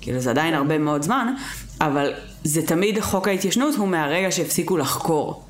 [0.00, 1.34] כאילו זה עדיין הרבה מאוד זמן,
[1.80, 2.12] אבל
[2.44, 5.44] זה תמיד, חוק ההתיישנות הוא מהרגע שהפסיקו לחקור.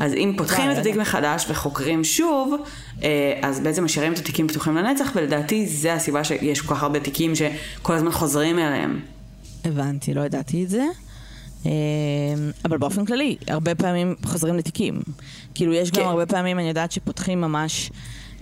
[0.00, 2.54] אז אם פותחים את התיק מחדש וחוקרים שוב,
[3.02, 3.08] אה,
[3.42, 7.32] אז בעצם משאירים את התיקים פתוחים לנצח, ולדעתי זה הסיבה שיש כל כך הרבה תיקים
[7.34, 9.00] שכל הזמן חוזרים אליהם.
[9.64, 10.84] הבנתי, לא ידעתי את זה.
[11.64, 11.70] אמ,
[12.64, 15.00] אבל באופן כללי, הרבה פעמים חוזרים לתיקים.
[15.54, 16.08] כאילו, יש גם כן.
[16.08, 17.90] הרבה פעמים, אני יודעת שפותחים ממש,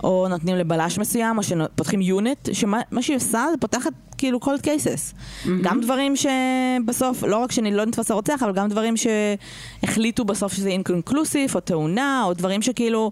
[0.03, 4.65] או נותנים לבלש מסוים, או שפותחים יוניט, שמה מה שהיא עושה זה פותחת כאילו cold
[4.65, 5.15] cases.
[5.61, 11.55] גם דברים שבסוף, לא רק שלא נתפס הרוצח, אבל גם דברים שהחליטו בסוף שזה אינקונקלוסיב,
[11.55, 13.11] או תאונה, או דברים שכאילו,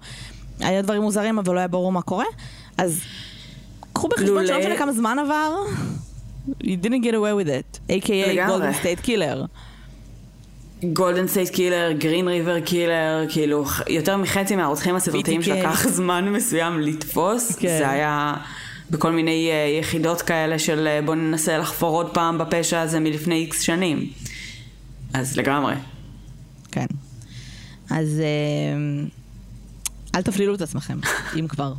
[0.59, 2.25] היה דברים מוזרים, אבל לא היה ברור מה קורה.
[2.77, 3.01] אז
[3.93, 5.55] קחו בחשבון שלא משנה כמה זמן עבר,
[6.63, 8.47] you didn't get away with it, a.k.a.
[8.47, 9.47] Golden State Killer.
[10.83, 15.41] Golden State Killer, Green River Killer, כאילו יותר מחצי מהרוצחים הסדרתיים.
[15.41, 17.67] שלקח זמן מסוים לתפוס, כן.
[17.67, 18.33] זה היה
[18.89, 23.35] בכל מיני אה, יחידות כאלה של אה, בוא ננסה לחפור עוד פעם בפשע הזה מלפני
[23.35, 24.09] איקס שנים.
[25.13, 25.75] אז לגמרי.
[26.71, 26.85] כן.
[27.89, 29.05] אז אה,
[30.15, 30.99] אל תפלילו את עצמכם,
[31.39, 31.73] אם כבר.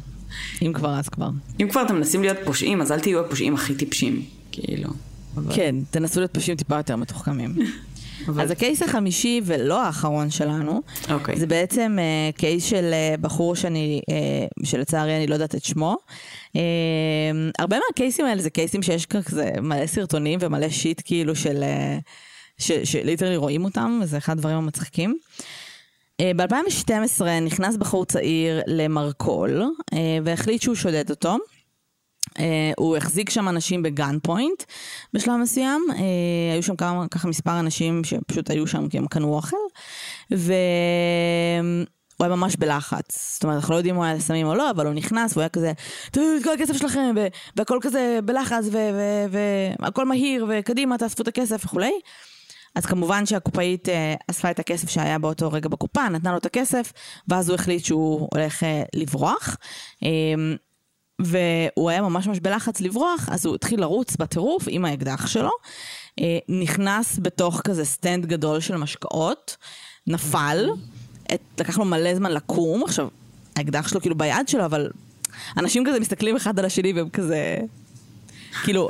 [0.63, 1.31] אם כבר, אז כבר.
[1.61, 4.91] אם כבר אתם מנסים להיות פושעים, אז אל תהיו הפושעים הכי טיפשים, כאילו.
[5.37, 7.55] אבל- כן, תנסו להיות פשוט טיפה יותר מתוחכמים.
[8.29, 11.37] אבל- אז הקייס החמישי ולא האחרון שלנו, אוקיי.
[11.37, 14.15] זה בעצם אה, קייס של אה, בחור שאני, אה,
[14.67, 15.97] שלצערי אני לא יודעת את שמו.
[16.57, 16.61] אה,
[17.59, 21.63] הרבה מהקייסים האלה זה קייסים שיש כזה מלא סרטונים ומלא שיט כאילו של...
[22.59, 25.17] ש- שליטרלי רואים אותם, וזה אחד הדברים המצחיקים.
[26.37, 31.37] ב-2012 נכנס בחור צעיר למרכול, אה, והחליט שהוא שודד אותו.
[32.31, 32.43] Uh,
[32.77, 34.63] הוא החזיק שם אנשים בגן פוינט
[35.13, 35.95] בשלב מסוים, uh,
[36.53, 39.57] היו שם כמה, ככה מספר אנשים שפשוט היו שם כי הם קנו אוכל,
[40.31, 40.49] והוא
[42.21, 44.87] היה ממש בלחץ, זאת אומרת אנחנו לא יודעים אם הוא היה סמים או לא, אבל
[44.87, 45.73] הוא נכנס והוא היה כזה,
[46.13, 47.15] תביאו את כל הכסף שלכם,
[47.57, 48.65] והכל כזה בלחץ,
[49.81, 51.93] והכל מהיר, וקדימה תאספו את הכסף וכולי.
[52.75, 56.93] אז כמובן שהקופאית אה, אספה את הכסף שהיה באותו רגע בקופה, נתנה לו את הכסף,
[57.29, 59.57] ואז הוא החליט שהוא הולך אה, לברוח.
[60.05, 60.09] אה,
[61.19, 65.51] והוא היה ממש ממש בלחץ לברוח, אז הוא התחיל לרוץ בטירוף עם האקדח שלו,
[66.21, 69.57] אה, נכנס בתוך כזה סטנד גדול של משקאות,
[70.07, 70.71] נפל,
[71.35, 73.09] את, לקח לו מלא זמן לקום, עכשיו,
[73.57, 74.91] האקדח שלו כאילו ביד שלו, אבל
[75.57, 77.59] אנשים כזה מסתכלים אחד על השני והם כזה...
[78.65, 78.89] כאילו,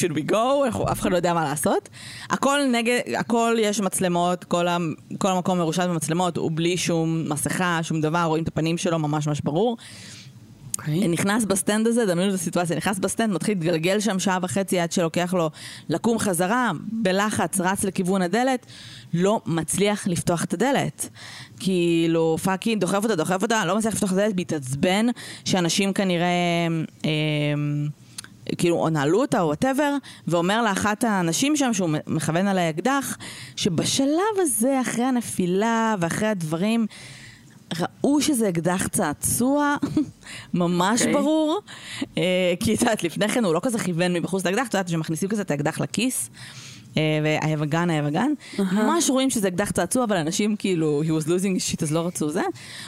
[0.00, 0.66] should we go?
[0.66, 1.88] אנחנו- אף אחד לא יודע מה לעשות.
[2.30, 4.78] הכל נגד, הכל יש מצלמות, כל, ה,
[5.18, 9.26] כל המקום מרושת במצלמות, הוא בלי שום מסכה, שום דבר, רואים את הפנים שלו ממש
[9.26, 9.76] ממש ברור.
[10.78, 11.08] אוקיי.
[11.08, 15.34] נכנס בסטנד הזה, דמיינו את הסיטואציה, נכנס בסטנד, מתחיל להתגלגל שם שעה וחצי עד שלוקח
[15.34, 15.50] לו
[15.88, 18.66] לקום חזרה, בלחץ, רץ לכיוון הדלת,
[19.14, 21.08] לא מצליח לפתוח את הדלת.
[21.60, 25.06] כאילו, fucking, דוחף אותה, דוחף אותה, לא מצליח לפתוח את הדלת, מתעצבן,
[25.44, 26.26] שאנשים כנראה...
[27.04, 27.10] אה,
[28.58, 29.96] כאילו, או נעלו אותה או whatever,
[30.28, 33.16] ואומר לאחת האנשים שם, שהוא מכוון על האקדח,
[33.56, 36.86] שבשלב הזה, אחרי הנפילה ואחרי הדברים,
[37.80, 39.76] ראו שזה אקדח צעצוע,
[40.54, 41.04] ממש okay.
[41.04, 41.14] אוקיי.
[41.14, 41.60] ברור.
[42.18, 44.88] אה, כי את יודעת, לפני כן הוא לא כזה כיוון מבחוץ את האקדח, את יודעת
[44.88, 46.30] שמכניסים כזה את האקדח לכיס.
[46.96, 48.32] אה, וגן.
[48.58, 52.30] ממש רואים שזה אקדח צעצוע, אבל אנשים כאילו, he was losing shit, אז לא רצו
[52.30, 52.42] זה.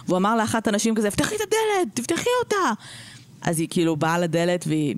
[0.07, 2.83] והוא אמר לאחת הנשים כזה, פתחי את הדלת, תפתחי אותה.
[3.43, 4.95] אז היא כאילו באה לדלת והיא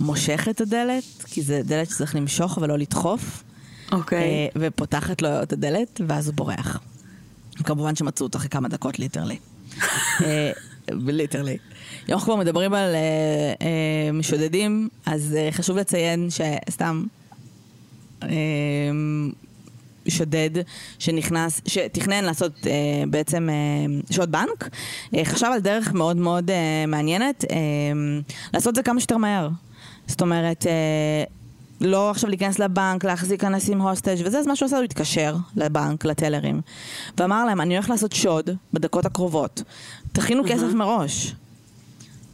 [0.00, 3.42] מושכת את הדלת, כי זה דלת שצריך למשוך ולא לדחוף.
[3.92, 4.18] אוקיי.
[4.18, 6.80] אה, ופותחת לו את הדלת, ואז הוא בורח.
[7.64, 9.38] כמובן שמצאו אותו אחרי כמה דקות, literally.
[10.24, 10.50] אה,
[10.88, 11.56] literally.
[12.08, 13.00] אם אנחנו כבר מדברים על אה,
[13.66, 17.04] אה, משודדים, אז אה, חשוב לציין שסתם
[18.22, 18.28] אה,
[20.08, 20.50] שודד
[20.98, 22.72] שנכנס, שתכנן לעשות אה,
[23.10, 23.54] בעצם אה,
[24.10, 24.68] שוד בנק,
[25.16, 27.56] אה, חשב על דרך מאוד מאוד אה, מעניינת, אה,
[28.54, 29.48] לעשות את זה כמה שיותר מהר.
[30.08, 31.24] זאת אומרת, אה,
[31.80, 36.04] לא עכשיו להיכנס לבנק, להחזיק אנשים הוסטג' וזה, אז מה שהוא עשה, הוא התקשר לבנק,
[36.04, 36.60] לטלרים,
[37.18, 39.62] ואמר להם, אני הולך לעשות שוד בדקות הקרובות,
[40.12, 41.34] תכינו כסף מראש.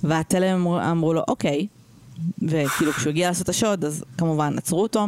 [0.05, 1.67] והטלם אמרו, אמרו לו, אוקיי.
[2.43, 5.07] וכאילו, כשהוא הגיע לעשות את השוד, אז כמובן עצרו אותו.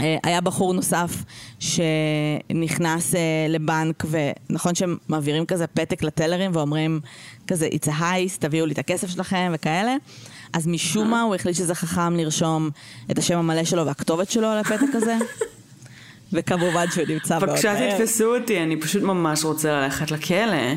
[0.00, 1.10] אה, היה בחור נוסף
[1.58, 7.00] שנכנס אה, לבנק, ונכון שהם מעבירים כזה פתק לטלרים ואומרים
[7.46, 9.96] כזה, it's a heist, תביאו לי את הכסף שלכם וכאלה.
[10.52, 12.70] אז משום מה הוא החליט שזה חכם לרשום
[13.10, 15.16] את השם המלא שלו והכתובת שלו על הפתק הזה.
[16.32, 17.96] וכמובן שהוא נמצא מאוד בבקשה.
[17.98, 20.74] תתפסו אותי, אני פשוט ממש רוצה ללכת לכלא.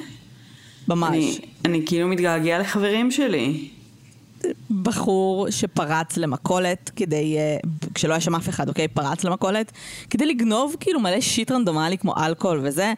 [0.88, 1.10] ממש.
[1.10, 3.70] אני, אני כאילו מתגעגע לחברים שלי.
[4.84, 7.58] בחור שפרץ למכולת כדי, אה,
[7.94, 8.88] כשלא היה שם אף אחד, אוקיי?
[8.88, 9.72] פרץ למכולת,
[10.10, 12.94] כדי לגנוב כאילו מלא שיט רנדומלי כמו אלכוהול וזה.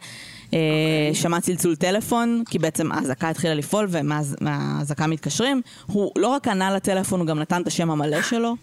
[0.52, 1.14] Okay.
[1.14, 5.62] שמע צלצול טלפון, כי בעצם האזעקה התחילה לפעול ומהאזעקה מתקשרים.
[5.86, 8.56] הוא לא רק ענה לטלפון, הוא גם נתן את השם המלא שלו.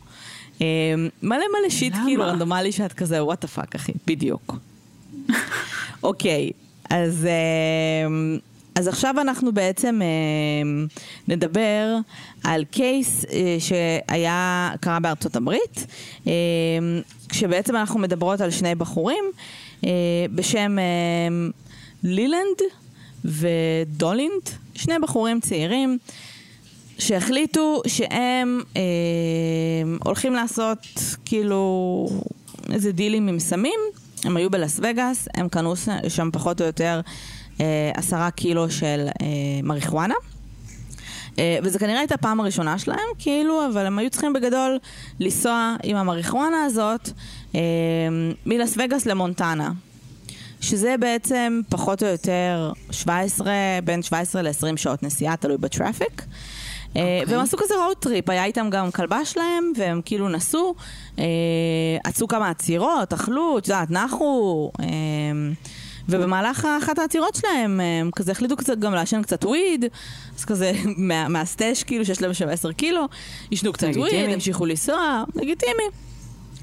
[0.61, 0.65] אה,
[1.23, 1.93] מלא מלא shit?
[2.05, 4.55] כאילו רנדומלי שאת כזה, what the fuck אחי, בדיוק.
[6.03, 6.51] אוקיי,
[6.89, 8.39] אז, אה,
[8.75, 10.07] אז עכשיו אנחנו בעצם אה,
[11.27, 11.95] נדבר
[12.43, 15.87] על case אה, שהיה, קרה בארצות הברית,
[16.27, 16.33] אה,
[17.29, 19.23] כשבעצם אנחנו מדברות על שני בחורים
[19.85, 19.89] אה,
[20.35, 21.49] בשם אה,
[22.03, 22.61] לילנד
[23.25, 24.41] ודולינד,
[24.75, 25.97] שני בחורים צעירים.
[26.99, 28.81] שהחליטו שהם אה,
[30.03, 30.87] הולכים לעשות
[31.25, 32.09] כאילו
[32.73, 33.79] איזה דילים עם סמים,
[34.23, 35.73] הם היו בלאס וגאס, הם קנו
[36.07, 37.01] שם פחות או יותר
[37.61, 39.27] אה, עשרה קילו של אה,
[39.63, 40.13] מריחואנה.
[41.39, 44.77] אה, וזה כנראה הייתה הפעם הראשונה שלהם, כאילו, אבל הם היו צריכים בגדול
[45.19, 47.09] לנסוע עם המריחואנה הזאת
[47.55, 47.59] אה,
[48.45, 49.71] מלס וגאס למונטנה.
[50.61, 56.21] שזה בעצם פחות או יותר 17, בין 17 ל-20 שעות נסיעה, תלוי בטראפיק.
[56.21, 56.89] Okay.
[56.89, 57.23] אוקיי.
[57.27, 60.75] והם עשו כזה road trip, היה איתם גם כלבה שלהם, והם כאילו נסעו,
[61.19, 61.23] אה,
[62.03, 64.85] עצרו כמה עצירות, אכלו, את יודעת, נחו, אה,
[66.09, 69.85] ובמהלך אחת העצירות שלהם, הם כזה החליטו קצת גם לעשן קצת וויד,
[70.37, 73.05] אז כזה מה, מהסטאש כאילו שיש להם שם 10 קילו,
[73.51, 74.33] ישנו קצת וויד, לגיטימי.
[74.33, 75.83] המשיכו לנסוע, לגיטימי.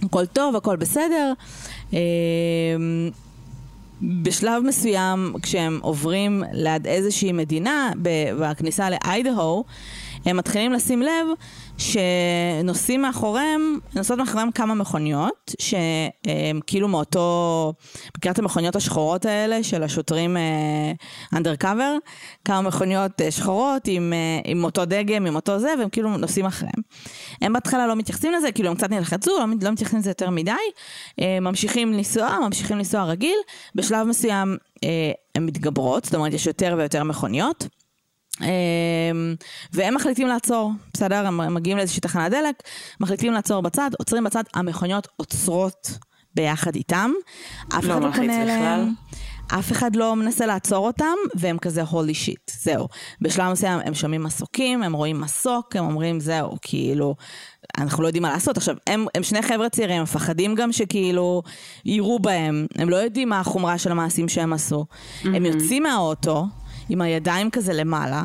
[0.03, 1.33] הכל טוב, הכל בסדר.
[4.03, 7.91] בשלב מסוים, כשהם עוברים ליד איזושהי מדינה,
[8.39, 9.65] בכניסה לאיידהו,
[10.27, 11.27] הם מתחילים לשים לב
[11.79, 17.73] שנוסעים מאחוריהם, נוסעות מאחוריהם כמה מכוניות, שהם כאילו מאותו,
[18.17, 20.37] מכיר את המכוניות השחורות האלה של השוטרים
[21.33, 21.97] אנדרקאבר?
[22.45, 26.47] כמה מכוניות אה, שחורות עם, אה, עם אותו דגם, עם אותו זה, והם כאילו נוסעים
[26.47, 26.83] אחריהם.
[27.43, 30.53] הם בהתחלה לא מתייחסים לזה, כאילו הם קצת נלחצו, לא, לא מתייחסים לזה יותר מדי,
[31.21, 33.37] אה, ממשיכים לנסוע, ממשיכים לנסוע רגיל,
[33.75, 37.67] בשלב מסוים אה, הן מתגברות, זאת אומרת יש יותר ויותר מכוניות.
[38.40, 39.35] אמ,
[39.72, 41.27] והם מחליטים לעצור, בסדר?
[41.27, 42.55] הם מגיעים לאיזושהי תחנת דלק,
[43.01, 45.99] מחליטים לעצור בצד, עוצרים בצד, המכוניות עוצרות
[46.35, 47.11] ביחד איתם.
[47.68, 48.42] אף לא אחד לא פונה.
[48.42, 48.94] אליהם.
[49.49, 52.88] אף אחד לא מנסה לעצור אותם, והם כזה הולי שיט, זהו.
[53.20, 57.14] בשלב מסוים הם שומעים מסוקים, הם רואים מסוק, הם אומרים זהו, כאילו,
[57.79, 58.57] אנחנו לא יודעים מה לעשות.
[58.57, 61.42] עכשיו, הם, הם שני חבר'ה צעירים, מפחדים גם שכאילו
[61.85, 64.87] יירו בהם, הם לא יודעים מה החומרה של המעשים שהם עשו.
[65.25, 66.44] הם יוצאים מהאוטו,
[66.88, 68.22] עם הידיים כזה למעלה,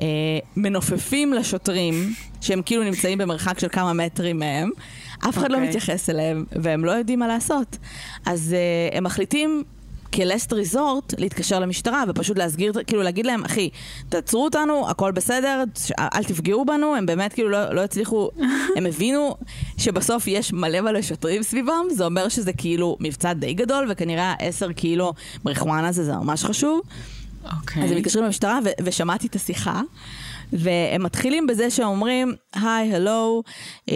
[0.00, 0.06] אה,
[0.56, 1.94] מנופפים לשוטרים,
[2.40, 4.70] שהם כאילו נמצאים במרחק של כמה מטרים מהם,
[5.28, 5.68] אף אחד לא אוקיי.
[5.68, 7.78] מתייחס אליהם, והם לא יודעים מה לעשות.
[8.26, 9.62] אז אה, הם מחליטים...
[10.14, 13.70] כלסט ריזורט, להתקשר למשטרה ופשוט להסגיר, כאילו להגיד להם, אחי,
[14.08, 15.64] תעצרו אותנו, הכל בסדר,
[15.98, 18.30] אל תפגעו בנו, הם באמת כאילו לא, לא הצליחו,
[18.76, 19.36] הם הבינו
[19.78, 24.72] שבסוף יש מלא מלא שוטרים סביבם, זה אומר שזה כאילו מבצע די גדול, וכנראה עשר
[24.72, 25.12] קילו
[25.44, 26.80] מריחואנה זה, זה ממש חשוב.
[27.60, 27.84] אוקיי.
[27.84, 29.80] אז הם מתקשרים למשטרה ו- ושמעתי את השיחה.
[30.52, 33.42] והם מתחילים בזה שאומרים, היי, hello,
[33.88, 33.92] um,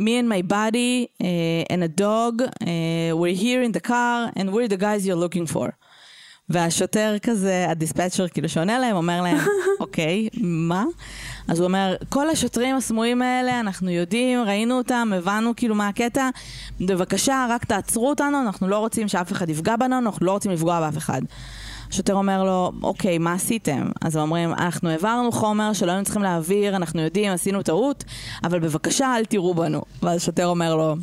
[0.00, 2.66] me and my body uh, and a dog, uh,
[3.12, 5.70] we're here in the car and we're the guys you're looking for.
[6.48, 9.38] והשוטר כזה, הדיספצ'ר כאילו שעונה להם, אומר להם,
[9.80, 10.84] אוקיי, מה?
[11.48, 16.28] אז הוא אומר, כל השוטרים הסמויים האלה, אנחנו יודעים, ראינו אותם, הבנו כאילו מה הקטע,
[16.80, 20.80] בבקשה, רק תעצרו אותנו, אנחנו לא רוצים שאף אחד יפגע בנו, אנחנו לא רוצים לפגוע
[20.80, 21.22] באף אחד.
[21.94, 23.88] השוטר אומר לו, אוקיי, מה עשיתם?
[24.00, 28.04] אז הם אומרים, אנחנו העברנו חומר שלא היינו צריכים להעביר, אנחנו יודעים, עשינו טעות,
[28.44, 29.82] אבל בבקשה אל תראו בנו.
[30.02, 30.94] ואז השוטר אומר לו,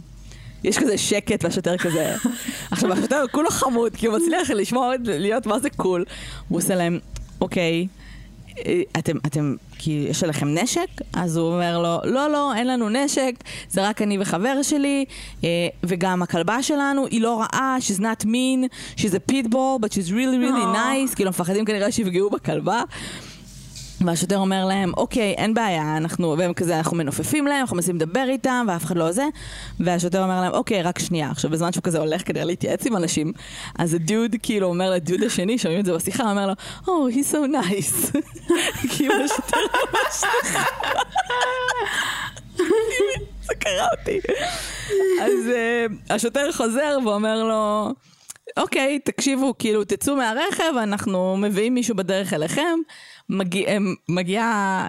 [0.64, 2.16] יש כזה שקט והשוטר כזה...
[2.72, 6.06] עכשיו, השוטר כולו חמוד, כי הוא מצליח לשמוע, להיות מה זה קול.
[6.48, 7.00] הוא עושה להם,
[7.42, 7.88] אוקיי, אה,
[8.98, 10.88] אתם, אתם, כי יש עליכם נשק?
[11.14, 13.34] אז הוא אומר לו, לא, לא, אין לנו נשק,
[13.70, 15.06] זה רק אני וחבר שלי,
[15.44, 15.50] אה,
[15.84, 20.38] וגם הכלבה שלנו, היא לא רעה, she's not mean, she's a pitbull, but she's really
[20.38, 22.84] really nice, כאילו, מפחדים כנראה שיפגעו בכלבה.
[24.06, 28.26] והשוטר אומר להם, אוקיי, אין בעיה, אנחנו, והם כזה, אנחנו מנופפים להם, אנחנו מנסים לדבר
[28.30, 29.26] איתם, ואף אחד לא זה.
[29.80, 31.30] והשוטר אומר להם, אוקיי, רק שנייה.
[31.30, 33.34] עכשיו, בזמן שהוא כזה הולך כדי להתייעץ עם אנשים,
[33.80, 37.38] אז הדוד כאילו אומר לדוד השני, שומעים את זה בשיחה, אומר לו, Oh, he's so
[37.52, 38.18] nice.
[38.98, 39.58] כאילו, השוטר
[39.94, 40.24] ממש...
[43.48, 44.20] זה קרה אותי.
[45.22, 47.92] אז uh, השוטר חוזר ואומר לו,
[48.58, 52.80] אוקיי, תקשיבו, כאילו, תצאו מהרכב, אנחנו מביאים מישהו בדרך אליכם.
[53.32, 53.78] מגיע,
[54.10, 54.42] מגיע,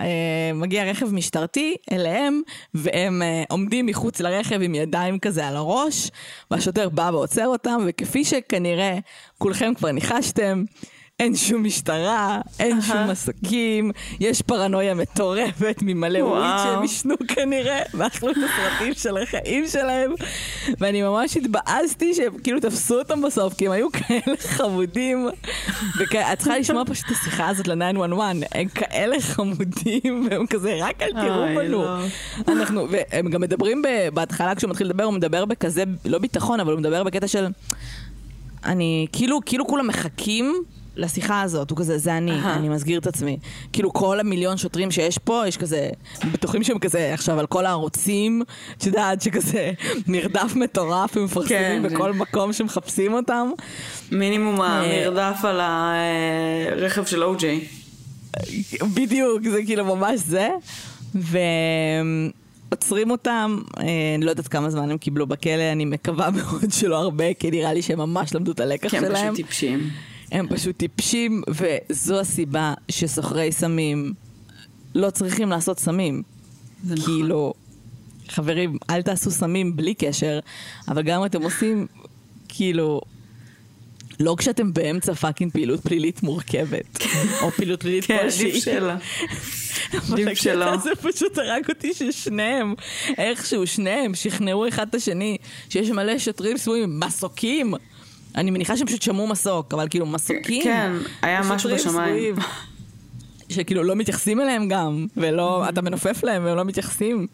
[0.04, 2.42] אה, מגיע רכב משטרתי אליהם,
[2.74, 6.10] והם אה, עומדים מחוץ לרכב עם ידיים כזה על הראש,
[6.50, 8.98] והשוטר בא ועוצר אותם, וכפי שכנראה
[9.38, 10.64] כולכם כבר ניחשתם,
[11.22, 13.10] אין שום משטרה, אין שום אהה.
[13.10, 16.64] עסקים, יש פרנויה מטורפת ממלא וויד וואו.
[16.64, 20.12] שהם עישנו כנראה, ואכלו את הסרטים של החיים שלהם,
[20.80, 25.28] ואני ממש התבאסתי שהם כאילו תפסו אותם בסוף, כי הם היו כאלה חמודים.
[25.98, 28.20] ואת צריכה לשמוע פשוט את השיחה הזאת ל-911,
[28.52, 31.82] הם כאלה חמודים, והם כזה, רק אל תראו בנו.
[31.82, 31.98] לא.
[32.48, 33.82] אנחנו, והם גם מדברים
[34.14, 37.46] בהתחלה כשהוא מתחיל לדבר, הוא מדבר בכזה, לא ביטחון, אבל הוא מדבר בקטע של,
[38.64, 40.54] אני, כאילו, כאילו כולם מחכים.
[40.96, 42.56] לשיחה הזאת, הוא כזה, זה אני, אהה.
[42.56, 43.38] אני מסגיר את עצמי.
[43.72, 45.90] כאילו כל המיליון שוטרים שיש פה, יש כזה,
[46.32, 48.42] בטוחים שהם כזה עכשיו על כל הערוצים,
[48.78, 49.72] את יודעת שכזה
[50.06, 51.94] מרדף מטורף, הם מפרסמים כן.
[51.94, 53.50] בכל מקום שמחפשים אותם.
[54.12, 57.64] מינימום אה, המרדף על הרכב של אוג'יי.
[58.94, 60.48] בדיוק, זה כאילו ממש זה.
[62.70, 63.84] ועוצרים אותם, אה,
[64.16, 67.72] אני לא יודעת כמה זמן הם קיבלו בכלא, אני מקווה מאוד שלא הרבה, כי נראה
[67.72, 69.34] לי שהם ממש למדו את הלקח כי הם שלהם.
[69.34, 69.90] פשוט טיפשים.
[70.32, 74.12] הם פשוט טיפשים, וזו הסיבה שסוחרי סמים
[74.94, 76.22] לא צריכים לעשות סמים.
[76.84, 77.06] זה נכון.
[77.06, 77.54] כאילו,
[78.28, 80.38] חברים, אל תעשו סמים בלי קשר,
[80.88, 81.86] אבל גם אתם עושים,
[82.48, 83.00] כאילו,
[84.20, 86.98] לא כשאתם באמצע fucking פעילות פלילית מורכבת,
[87.42, 88.50] או פעילות פלילית כן, כלשהי.
[88.50, 88.92] עדיף שלא.
[89.98, 90.64] אבל עדיף הקטע שלא.
[90.64, 92.74] הזה פשוט הרג אותי ששניהם,
[93.18, 95.36] איכשהו, שניהם שכנעו אחד את השני,
[95.68, 97.74] שיש מלא שוטרים סמויים, מסוקים.
[98.34, 100.62] אני מניחה שהם פשוט שמעו מסוק, אבל כאילו מסוקים.
[100.62, 102.34] כן, היה משהו בשמיים.
[103.48, 107.26] שכאילו לא מתייחסים אליהם גם, ולא, אתה מנופף להם והם לא מתייחסים.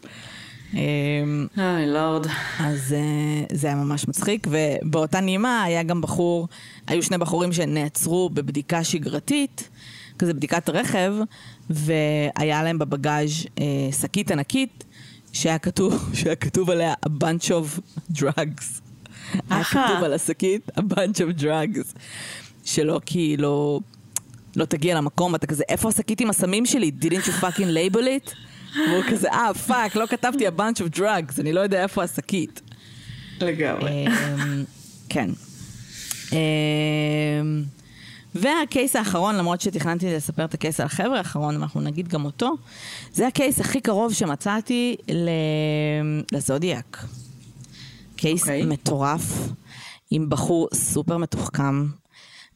[0.73, 2.27] אמ, אוי, לורד.
[2.59, 6.47] אז אה, זה היה ממש מצחיק, ובאותה נימה היה גם בחור,
[6.87, 9.69] היו שני בחורים שנעצרו בבדיקה שגרתית,
[10.19, 11.13] כזה בדיקת רכב,
[11.69, 13.65] והיה להם בבגאז' אה,
[14.01, 14.83] שקית ענקית,
[15.33, 17.79] שהיה כתוב, שהיה כתוב עליה a bunch of
[18.13, 18.88] drugs.
[19.49, 19.63] היה.
[19.63, 21.93] כתוב על השקית a bunch of drugs.
[22.65, 23.81] שלא כאילו,
[24.55, 26.91] לא תגיע למקום, ואתה כזה, איפה השקית עם הסמים שלי?
[27.01, 28.33] didn't you fucking label it?
[28.89, 32.61] והוא כזה, אה, fuck, לא כתבתי a bunch of drugs, אני לא יודע איפה השקית.
[33.41, 34.05] לגמרי.
[34.07, 34.63] אמ,
[35.09, 35.29] כן.
[36.31, 36.37] אמ,
[38.35, 42.25] וה case האחרון, למרות שתכננתי לספר את ה case על החבר'ה האחרון, אנחנו נגיד גם
[42.25, 42.55] אותו,
[43.13, 45.29] זה ה case הכי קרוב שמצאתי ל-
[46.31, 47.05] לזודיאק.
[48.19, 48.65] קייס אוקיי.
[48.65, 49.49] מטורף,
[50.11, 51.87] עם בחור סופר מתוחכם,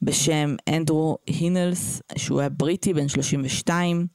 [0.01, 4.07] בשם אנדרו הינלס, שהוא היה בריטי, בן 32,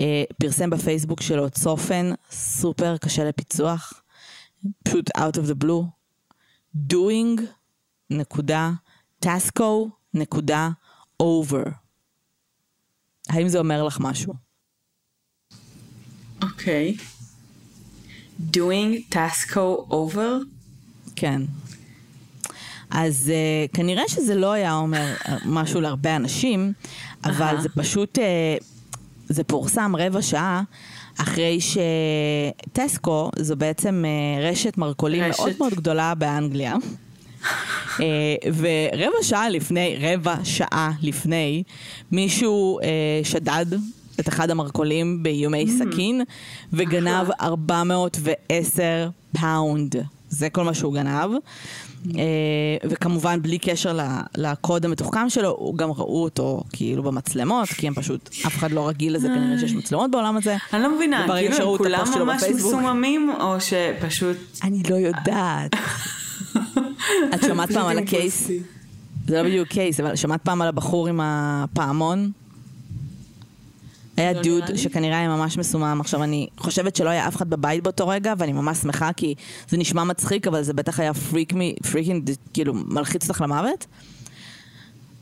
[0.00, 4.02] אה, פרסם בפייסבוק שלו צופן סופר קשה לפיצוח,
[4.84, 5.84] פשוט out of the blue,
[6.92, 7.40] doing
[8.10, 8.70] נקודה
[9.24, 10.70] tasco נקודה
[11.22, 11.70] over.
[13.28, 14.34] האם זה אומר לך משהו?
[16.42, 16.96] אוקיי.
[18.52, 20.57] doing tasco over?
[21.18, 21.42] כן.
[22.90, 26.72] אז uh, כנראה שזה לא היה אומר אה, משהו להרבה אנשים,
[27.24, 27.56] אבל.
[27.60, 28.22] זה פשוט, uh,
[29.28, 30.62] זה פורסם רבע שעה
[31.18, 35.38] אחרי שטסקו זו בעצם uh, רשת מרכולים רשת.
[35.38, 36.74] מאוד מאוד גדולה באנגליה.
[37.44, 38.00] uh,
[38.44, 41.62] ורבע שעה לפני, רבע שעה לפני,
[42.12, 42.84] מישהו אה,
[43.26, 43.66] שדד
[44.20, 46.22] את אחד המרכולים באיומי סכין
[46.72, 49.08] וגנב 410
[49.40, 49.96] פאונד.
[50.28, 51.30] זה כל מה שהוא גנב.
[52.06, 52.22] אה,
[52.90, 53.98] וכמובן, בלי קשר
[54.36, 58.88] לקוד המתוחכם שלו, הוא גם ראו אותו כאילו במצלמות, כי הם פשוט, אף אחד לא
[58.88, 60.56] רגיל לזה כנראה שיש מצלמות בעולם הזה.
[60.72, 64.36] אני לא מבינה, כאילו הם כולם ממש מסוממים, או שפשוט...
[64.64, 65.70] אני לא יודעת.
[67.34, 68.50] את שמעת פעם על ה case?
[69.26, 72.30] זה לא בדיוק case, אבל שמעת פעם על הבחור עם הפעמון?
[74.18, 74.76] היה לא דוד.
[74.76, 75.98] שכנראה היה ממש מסומם.
[76.00, 79.34] עכשיו, אני חושבת שלא היה אף אחד בבית באותו רגע, ואני ממש שמחה, כי
[79.68, 83.86] זה נשמע מצחיק, אבל זה בטח היה freak me, freaking, כאילו, מלחיץ אותך למוות.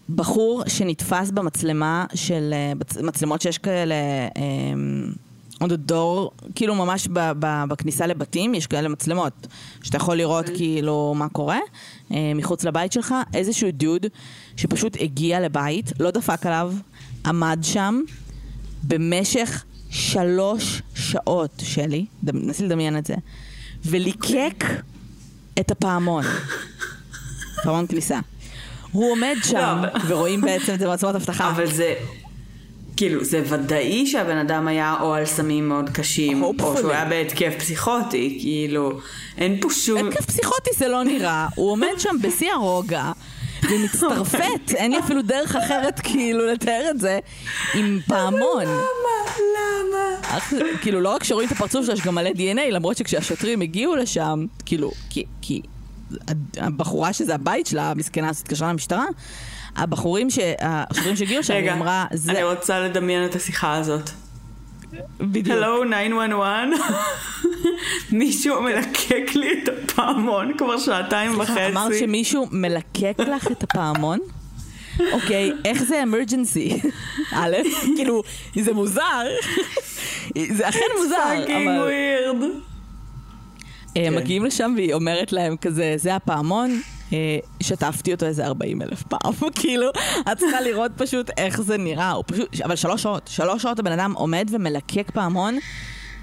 [0.09, 2.73] בחור שנתפס במצלמה של, אה,
[3.03, 3.95] מצלמות שיש כאלה,
[4.37, 5.13] אמ,
[5.65, 9.47] on the door, כאילו ממש ב, ב, בכניסה לבתים, יש כאלה מצלמות,
[9.83, 11.59] שאתה יכול לראות כאילו מה קורה,
[12.13, 14.07] אה, מחוץ לבית שלך, איזשהו דוד
[14.57, 16.73] שפשוט הגיע לבית, לא דפק עליו,
[17.27, 18.01] עמד שם
[18.89, 23.15] במשך שלוש שעות, שלי, נסי לדמיין את זה,
[23.85, 24.65] וליקק
[25.61, 26.25] את הפעמון,
[27.65, 28.19] פעמון כניסה.
[28.93, 31.51] הוא עומד שם, לא, ורואים בעצם את זה במצלמות אבטחה.
[31.51, 31.95] אבל זה...
[32.97, 36.79] כאילו, זה ודאי שהבן אדם היה או על סמים מאוד קשים, או Hopefully.
[36.79, 39.01] שהוא היה בהתקף פסיכוטי, כאילו,
[39.39, 40.09] אין פה שום...
[40.09, 43.13] התקף פסיכוטי זה לא נראה, הוא עומד שם בשיא הרוגע.
[43.71, 47.19] ומצטרפת, אין לי אפילו דרך אחרת כאילו לתאר את זה,
[47.75, 48.65] עם פעמון.
[48.65, 48.81] למה?
[49.57, 50.61] למה?
[50.83, 54.47] כאילו לא רק שרואים את הפרצוף שלו, יש גם מלא DNA, למרות שכשהשוטרים הגיעו לשם,
[54.67, 55.63] כאילו, כי, כי
[56.57, 59.05] הבחורה שזה הבית שלה, המסכנה הזאת התקשרה למשטרה,
[59.77, 60.39] הבחורים, ש...
[60.61, 64.11] השוטרים שהגיעו לשם, היא רגע, אמרה, זה אני רוצה לדמיין את השיחה הזאת.
[65.21, 65.57] בדיוק.
[65.57, 66.97] הלו, 911?
[68.13, 71.67] מישהו מלקק לי את הפעמון כבר שעתיים וחצי.
[71.67, 74.19] אמרת שמישהו מלקק לך את הפעמון?
[75.13, 76.81] אוקיי, איך זה אמרג'נסי?
[77.33, 77.57] א',
[77.97, 78.23] כאילו,
[78.55, 79.27] זה מוזר.
[80.51, 81.93] זה אכן מוזר, אבל...
[83.97, 84.15] הם כן.
[84.15, 86.96] מגיעים לשם והיא אומרת להם כזה, זה הפעמון, אה,
[87.63, 89.91] שטפתי אותו איזה 40 אלף פעם, כאילו,
[90.33, 93.93] את צריכה לראות פשוט איך זה נראה, הוא פשוט, אבל שלוש שעות, שלוש שעות הבן
[93.93, 95.59] אדם עומד ומלקק פעמון,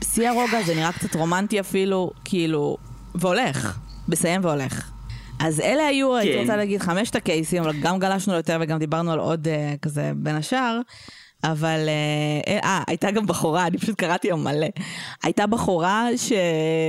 [0.01, 2.77] בשיא הרוגע, זה נראה קצת רומנטי אפילו, כאילו,
[3.15, 3.77] והולך,
[4.07, 4.91] מסיים והולך.
[5.39, 6.41] אז אלה היו, הייתי כן.
[6.41, 10.35] רוצה להגיד, חמשת הקייסים, אבל גם גלשנו יותר וגם דיברנו על עוד אה, כזה בין
[10.35, 10.79] השאר.
[11.43, 11.79] אבל,
[12.47, 14.67] אה, אה, הייתה גם בחורה, אני פשוט קראתי היום מלא.
[15.23, 16.33] הייתה בחורה ש...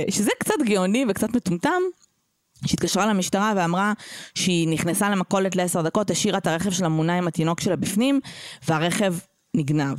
[0.09, 1.81] שזה קצת גאוני וקצת מטומטם,
[2.65, 3.93] שהתקשרה למשטרה ואמרה
[4.35, 8.19] שהיא נכנסה למכולת לעשר דקות, השאירה את הרכב שלה מונע עם התינוק שלה בפנים,
[8.67, 9.15] והרכב
[9.53, 9.97] נגנב.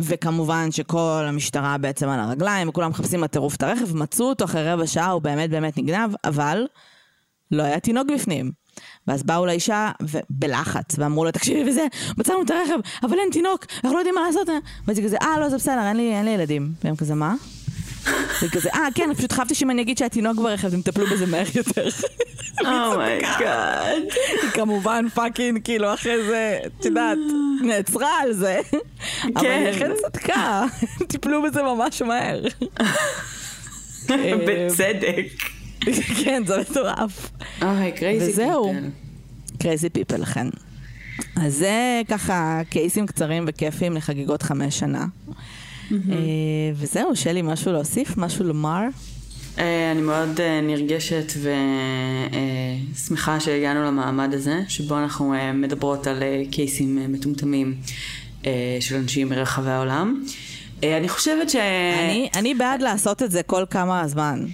[0.00, 4.86] וכמובן שכל המשטרה בעצם על הרגליים, וכולם מחפשים בטירוף את הרכב, מצאו אותו אחרי רבע
[4.86, 6.66] שעה, הוא באמת באמת נגנב, אבל
[7.50, 8.52] לא היה תינוק בפנים.
[9.06, 9.90] ואז באו לאישה
[10.30, 11.86] בלחץ, ואמרו לה, תקשיבי וזה,
[12.18, 14.48] מצאנו את הרכב, אבל אין תינוק, אנחנו לא יודעים מה לעשות.
[14.86, 16.72] ואז היא כזה, אה, לא, זה בסדר, אין לי, אין לי ילדים.
[16.84, 17.34] והם כזה, מה?
[18.40, 21.46] זה כזה, אה, כן, פשוט חשבתי שאם אני אגיד שהתינוק ברכב, אתם תטפלו בזה מהר
[21.54, 21.88] יותר.
[22.60, 24.02] oh my god.
[24.42, 27.18] היא כמובן fucking, כאילו, אחרי זה, את יודעת,
[27.62, 28.60] נעצרה על זה.
[29.36, 30.64] אבל היא אכן צדקה,
[31.08, 32.44] טיפלו בזה ממש מהר.
[34.46, 35.26] בצדק.
[36.24, 37.30] כן, זה מטורף.
[37.62, 38.74] אוי, crazy וזהו.
[39.58, 40.46] crazy people, לכן.
[41.36, 45.04] אז זה ככה קייסים קצרים וכיפים לחגיגות חמש שנה.
[46.74, 48.16] וזהו, שלי, משהו להוסיף?
[48.16, 48.82] משהו לומר?
[49.58, 51.32] אני מאוד נרגשת
[52.94, 57.74] ושמחה שהגענו למעמד הזה, שבו אנחנו מדברות על קייסים מטומטמים
[58.80, 60.22] של אנשים מרחבי העולם.
[60.82, 61.56] אני חושבת ש...
[61.56, 64.44] אני, אני בעד לעשות את זה כל כמה זמן.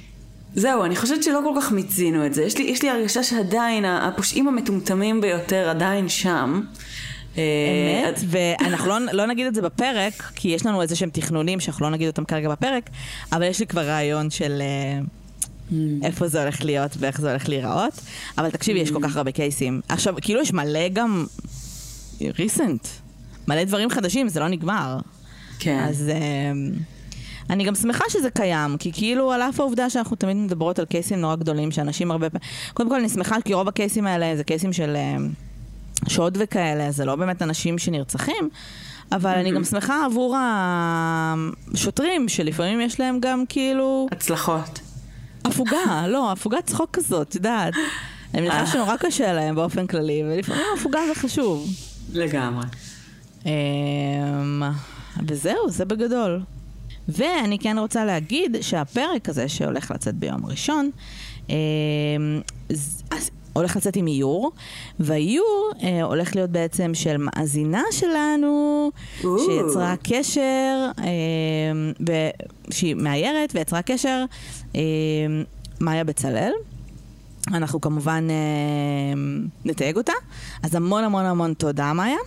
[0.54, 2.42] זהו, אני חושבת שלא כל כך מיצינו את זה.
[2.42, 6.60] יש לי, יש לי הרגשה שעדיין הפושעים המטומטמים ביותר עדיין שם.
[7.36, 11.84] אמת, ואנחנו לא, לא נגיד את זה בפרק, כי יש לנו איזה שהם תכנונים שאנחנו
[11.84, 12.90] לא נגיד אותם כרגע בפרק,
[13.32, 14.62] אבל יש לי כבר רעיון של
[15.70, 15.74] mm.
[16.02, 18.00] איפה זה הולך להיות ואיך זה הולך להיראות.
[18.38, 18.82] אבל תקשיבי, mm.
[18.82, 19.80] יש כל כך הרבה קייסים.
[19.88, 21.26] עכשיו, כאילו יש מלא גם
[22.38, 22.86] ריסנט,
[23.48, 24.98] מלא דברים חדשים, זה לא נגמר.
[25.58, 25.84] כן.
[25.88, 26.12] אז...
[27.50, 31.20] אני גם שמחה שזה קיים, כי כאילו על אף העובדה שאנחנו תמיד מדברות על קייסים
[31.20, 32.48] נורא גדולים, שאנשים הרבה פעמים...
[32.74, 34.96] קודם כל אני שמחה כי רוב הקייסים האלה זה קייסים של
[36.08, 38.48] שוד וכאלה, זה לא באמת אנשים שנרצחים,
[39.12, 40.36] אבל אני גם שמחה עבור
[41.74, 44.08] השוטרים, שלפעמים יש להם גם כאילו...
[44.12, 44.80] הצלחות.
[45.44, 47.74] הפוגה, לא, הפוגת צחוק כזאת, את יודעת.
[48.34, 51.68] אני מניחה שנורא קשה להם באופן כללי, ולפעמים הפוגה זה חשוב.
[52.12, 52.66] לגמרי.
[55.26, 56.40] וזהו, זה בגדול.
[57.08, 60.90] ואני כן רוצה להגיד שהפרק הזה שהולך לצאת ביום ראשון,
[61.50, 61.56] אה,
[63.52, 64.52] הולך לצאת עם איור,
[65.00, 68.90] והאיור אה, הולך להיות בעצם של מאזינה שלנו,
[69.20, 69.26] Ooh.
[69.46, 71.04] שיצרה קשר, אה,
[72.04, 72.10] ב,
[72.70, 74.24] שהיא מאיירת ויצרה קשר,
[74.76, 74.80] אה,
[75.80, 76.52] מאיה בצלאל.
[77.48, 79.20] אנחנו כמובן אה,
[79.64, 80.12] נתייג אותה,
[80.62, 82.18] אז המון המון המון תודה מאיה,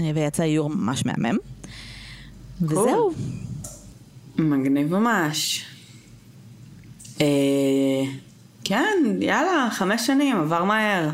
[0.00, 1.36] אה, ויצא איור ממש מהמם.
[1.36, 2.64] Cool.
[2.64, 3.12] וזהו.
[4.38, 5.64] מגניב ממש.
[7.20, 8.04] אה,
[8.70, 11.08] כן, יאללה, חמש שנים, עבר מהר.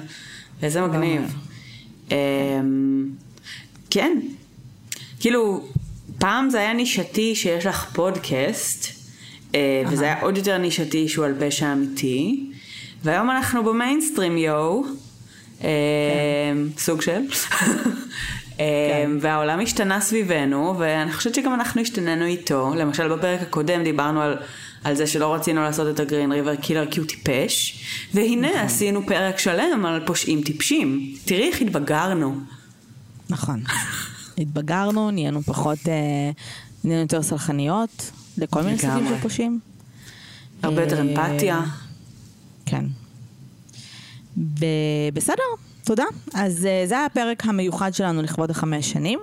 [0.62, 1.34] איזה מגניב.
[2.12, 2.16] אה,
[3.90, 4.18] כן.
[5.20, 5.64] כאילו,
[6.18, 8.86] פעם זה היה נישתי שיש לך פודקאסט,
[9.54, 12.50] אה, וזה היה עוד יותר נישתי שהוא על פשע אמיתי,
[13.04, 14.84] והיום אנחנו במיינסטרים, יואו.
[15.64, 15.68] אה,
[16.78, 17.20] סוג של.
[18.56, 19.10] כן.
[19.20, 22.72] והעולם השתנה סביבנו, ואני חושבת שגם אנחנו השתננו איתו.
[22.76, 24.36] למשל בפרק הקודם דיברנו על,
[24.86, 27.84] על זה שלא רצינו לעשות את הגרין ריבר קילר כי הוא טיפש,
[28.14, 28.60] והנה נכון.
[28.60, 31.14] עשינו פרק שלם על פושעים טיפשים.
[31.24, 32.40] תראי איך התבגרנו.
[33.30, 33.62] נכון.
[34.38, 36.30] התבגרנו, נהיינו פחות, אה,
[36.84, 39.60] נהיינו יותר סלחניות לכל מיני סוגים של פושעים.
[40.62, 41.60] הרבה יותר אמפתיה.
[42.66, 42.84] כן.
[45.12, 45.42] בסדר,
[45.84, 46.04] תודה.
[46.34, 49.18] אז אה, זה היה הפרק המיוחד שלנו לכבוד החמש שנים.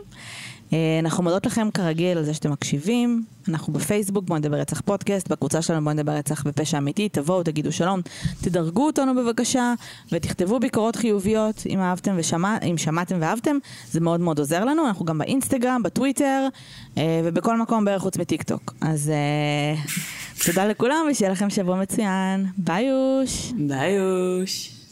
[0.73, 3.23] אה, אנחנו מודות לכם כרגיל על זה שאתם מקשיבים.
[3.47, 7.71] אנחנו בפייסבוק, בואו נדבר רצח פודקאסט, בקבוצה שלנו בואו נדבר רצח בפשע אמיתי, תבואו, תגידו
[7.71, 8.01] שלום,
[8.41, 9.73] תדרגו אותנו בבקשה,
[10.11, 13.57] ותכתבו ביקורות חיוביות אם אהבתם ושמע, אם שמעתם ואהבתם,
[13.91, 14.87] זה מאוד מאוד עוזר לנו.
[14.87, 16.47] אנחנו גם באינסטגרם, בטוויטר,
[16.95, 18.73] אה, ובכל מקום בערך חוץ מטיק טוק.
[18.81, 22.45] אז אה, תודה לכולם ושיהיה לכם שבוע מצוין.
[22.57, 23.53] ביי יוש.
[23.67, 24.82] ביי יוש.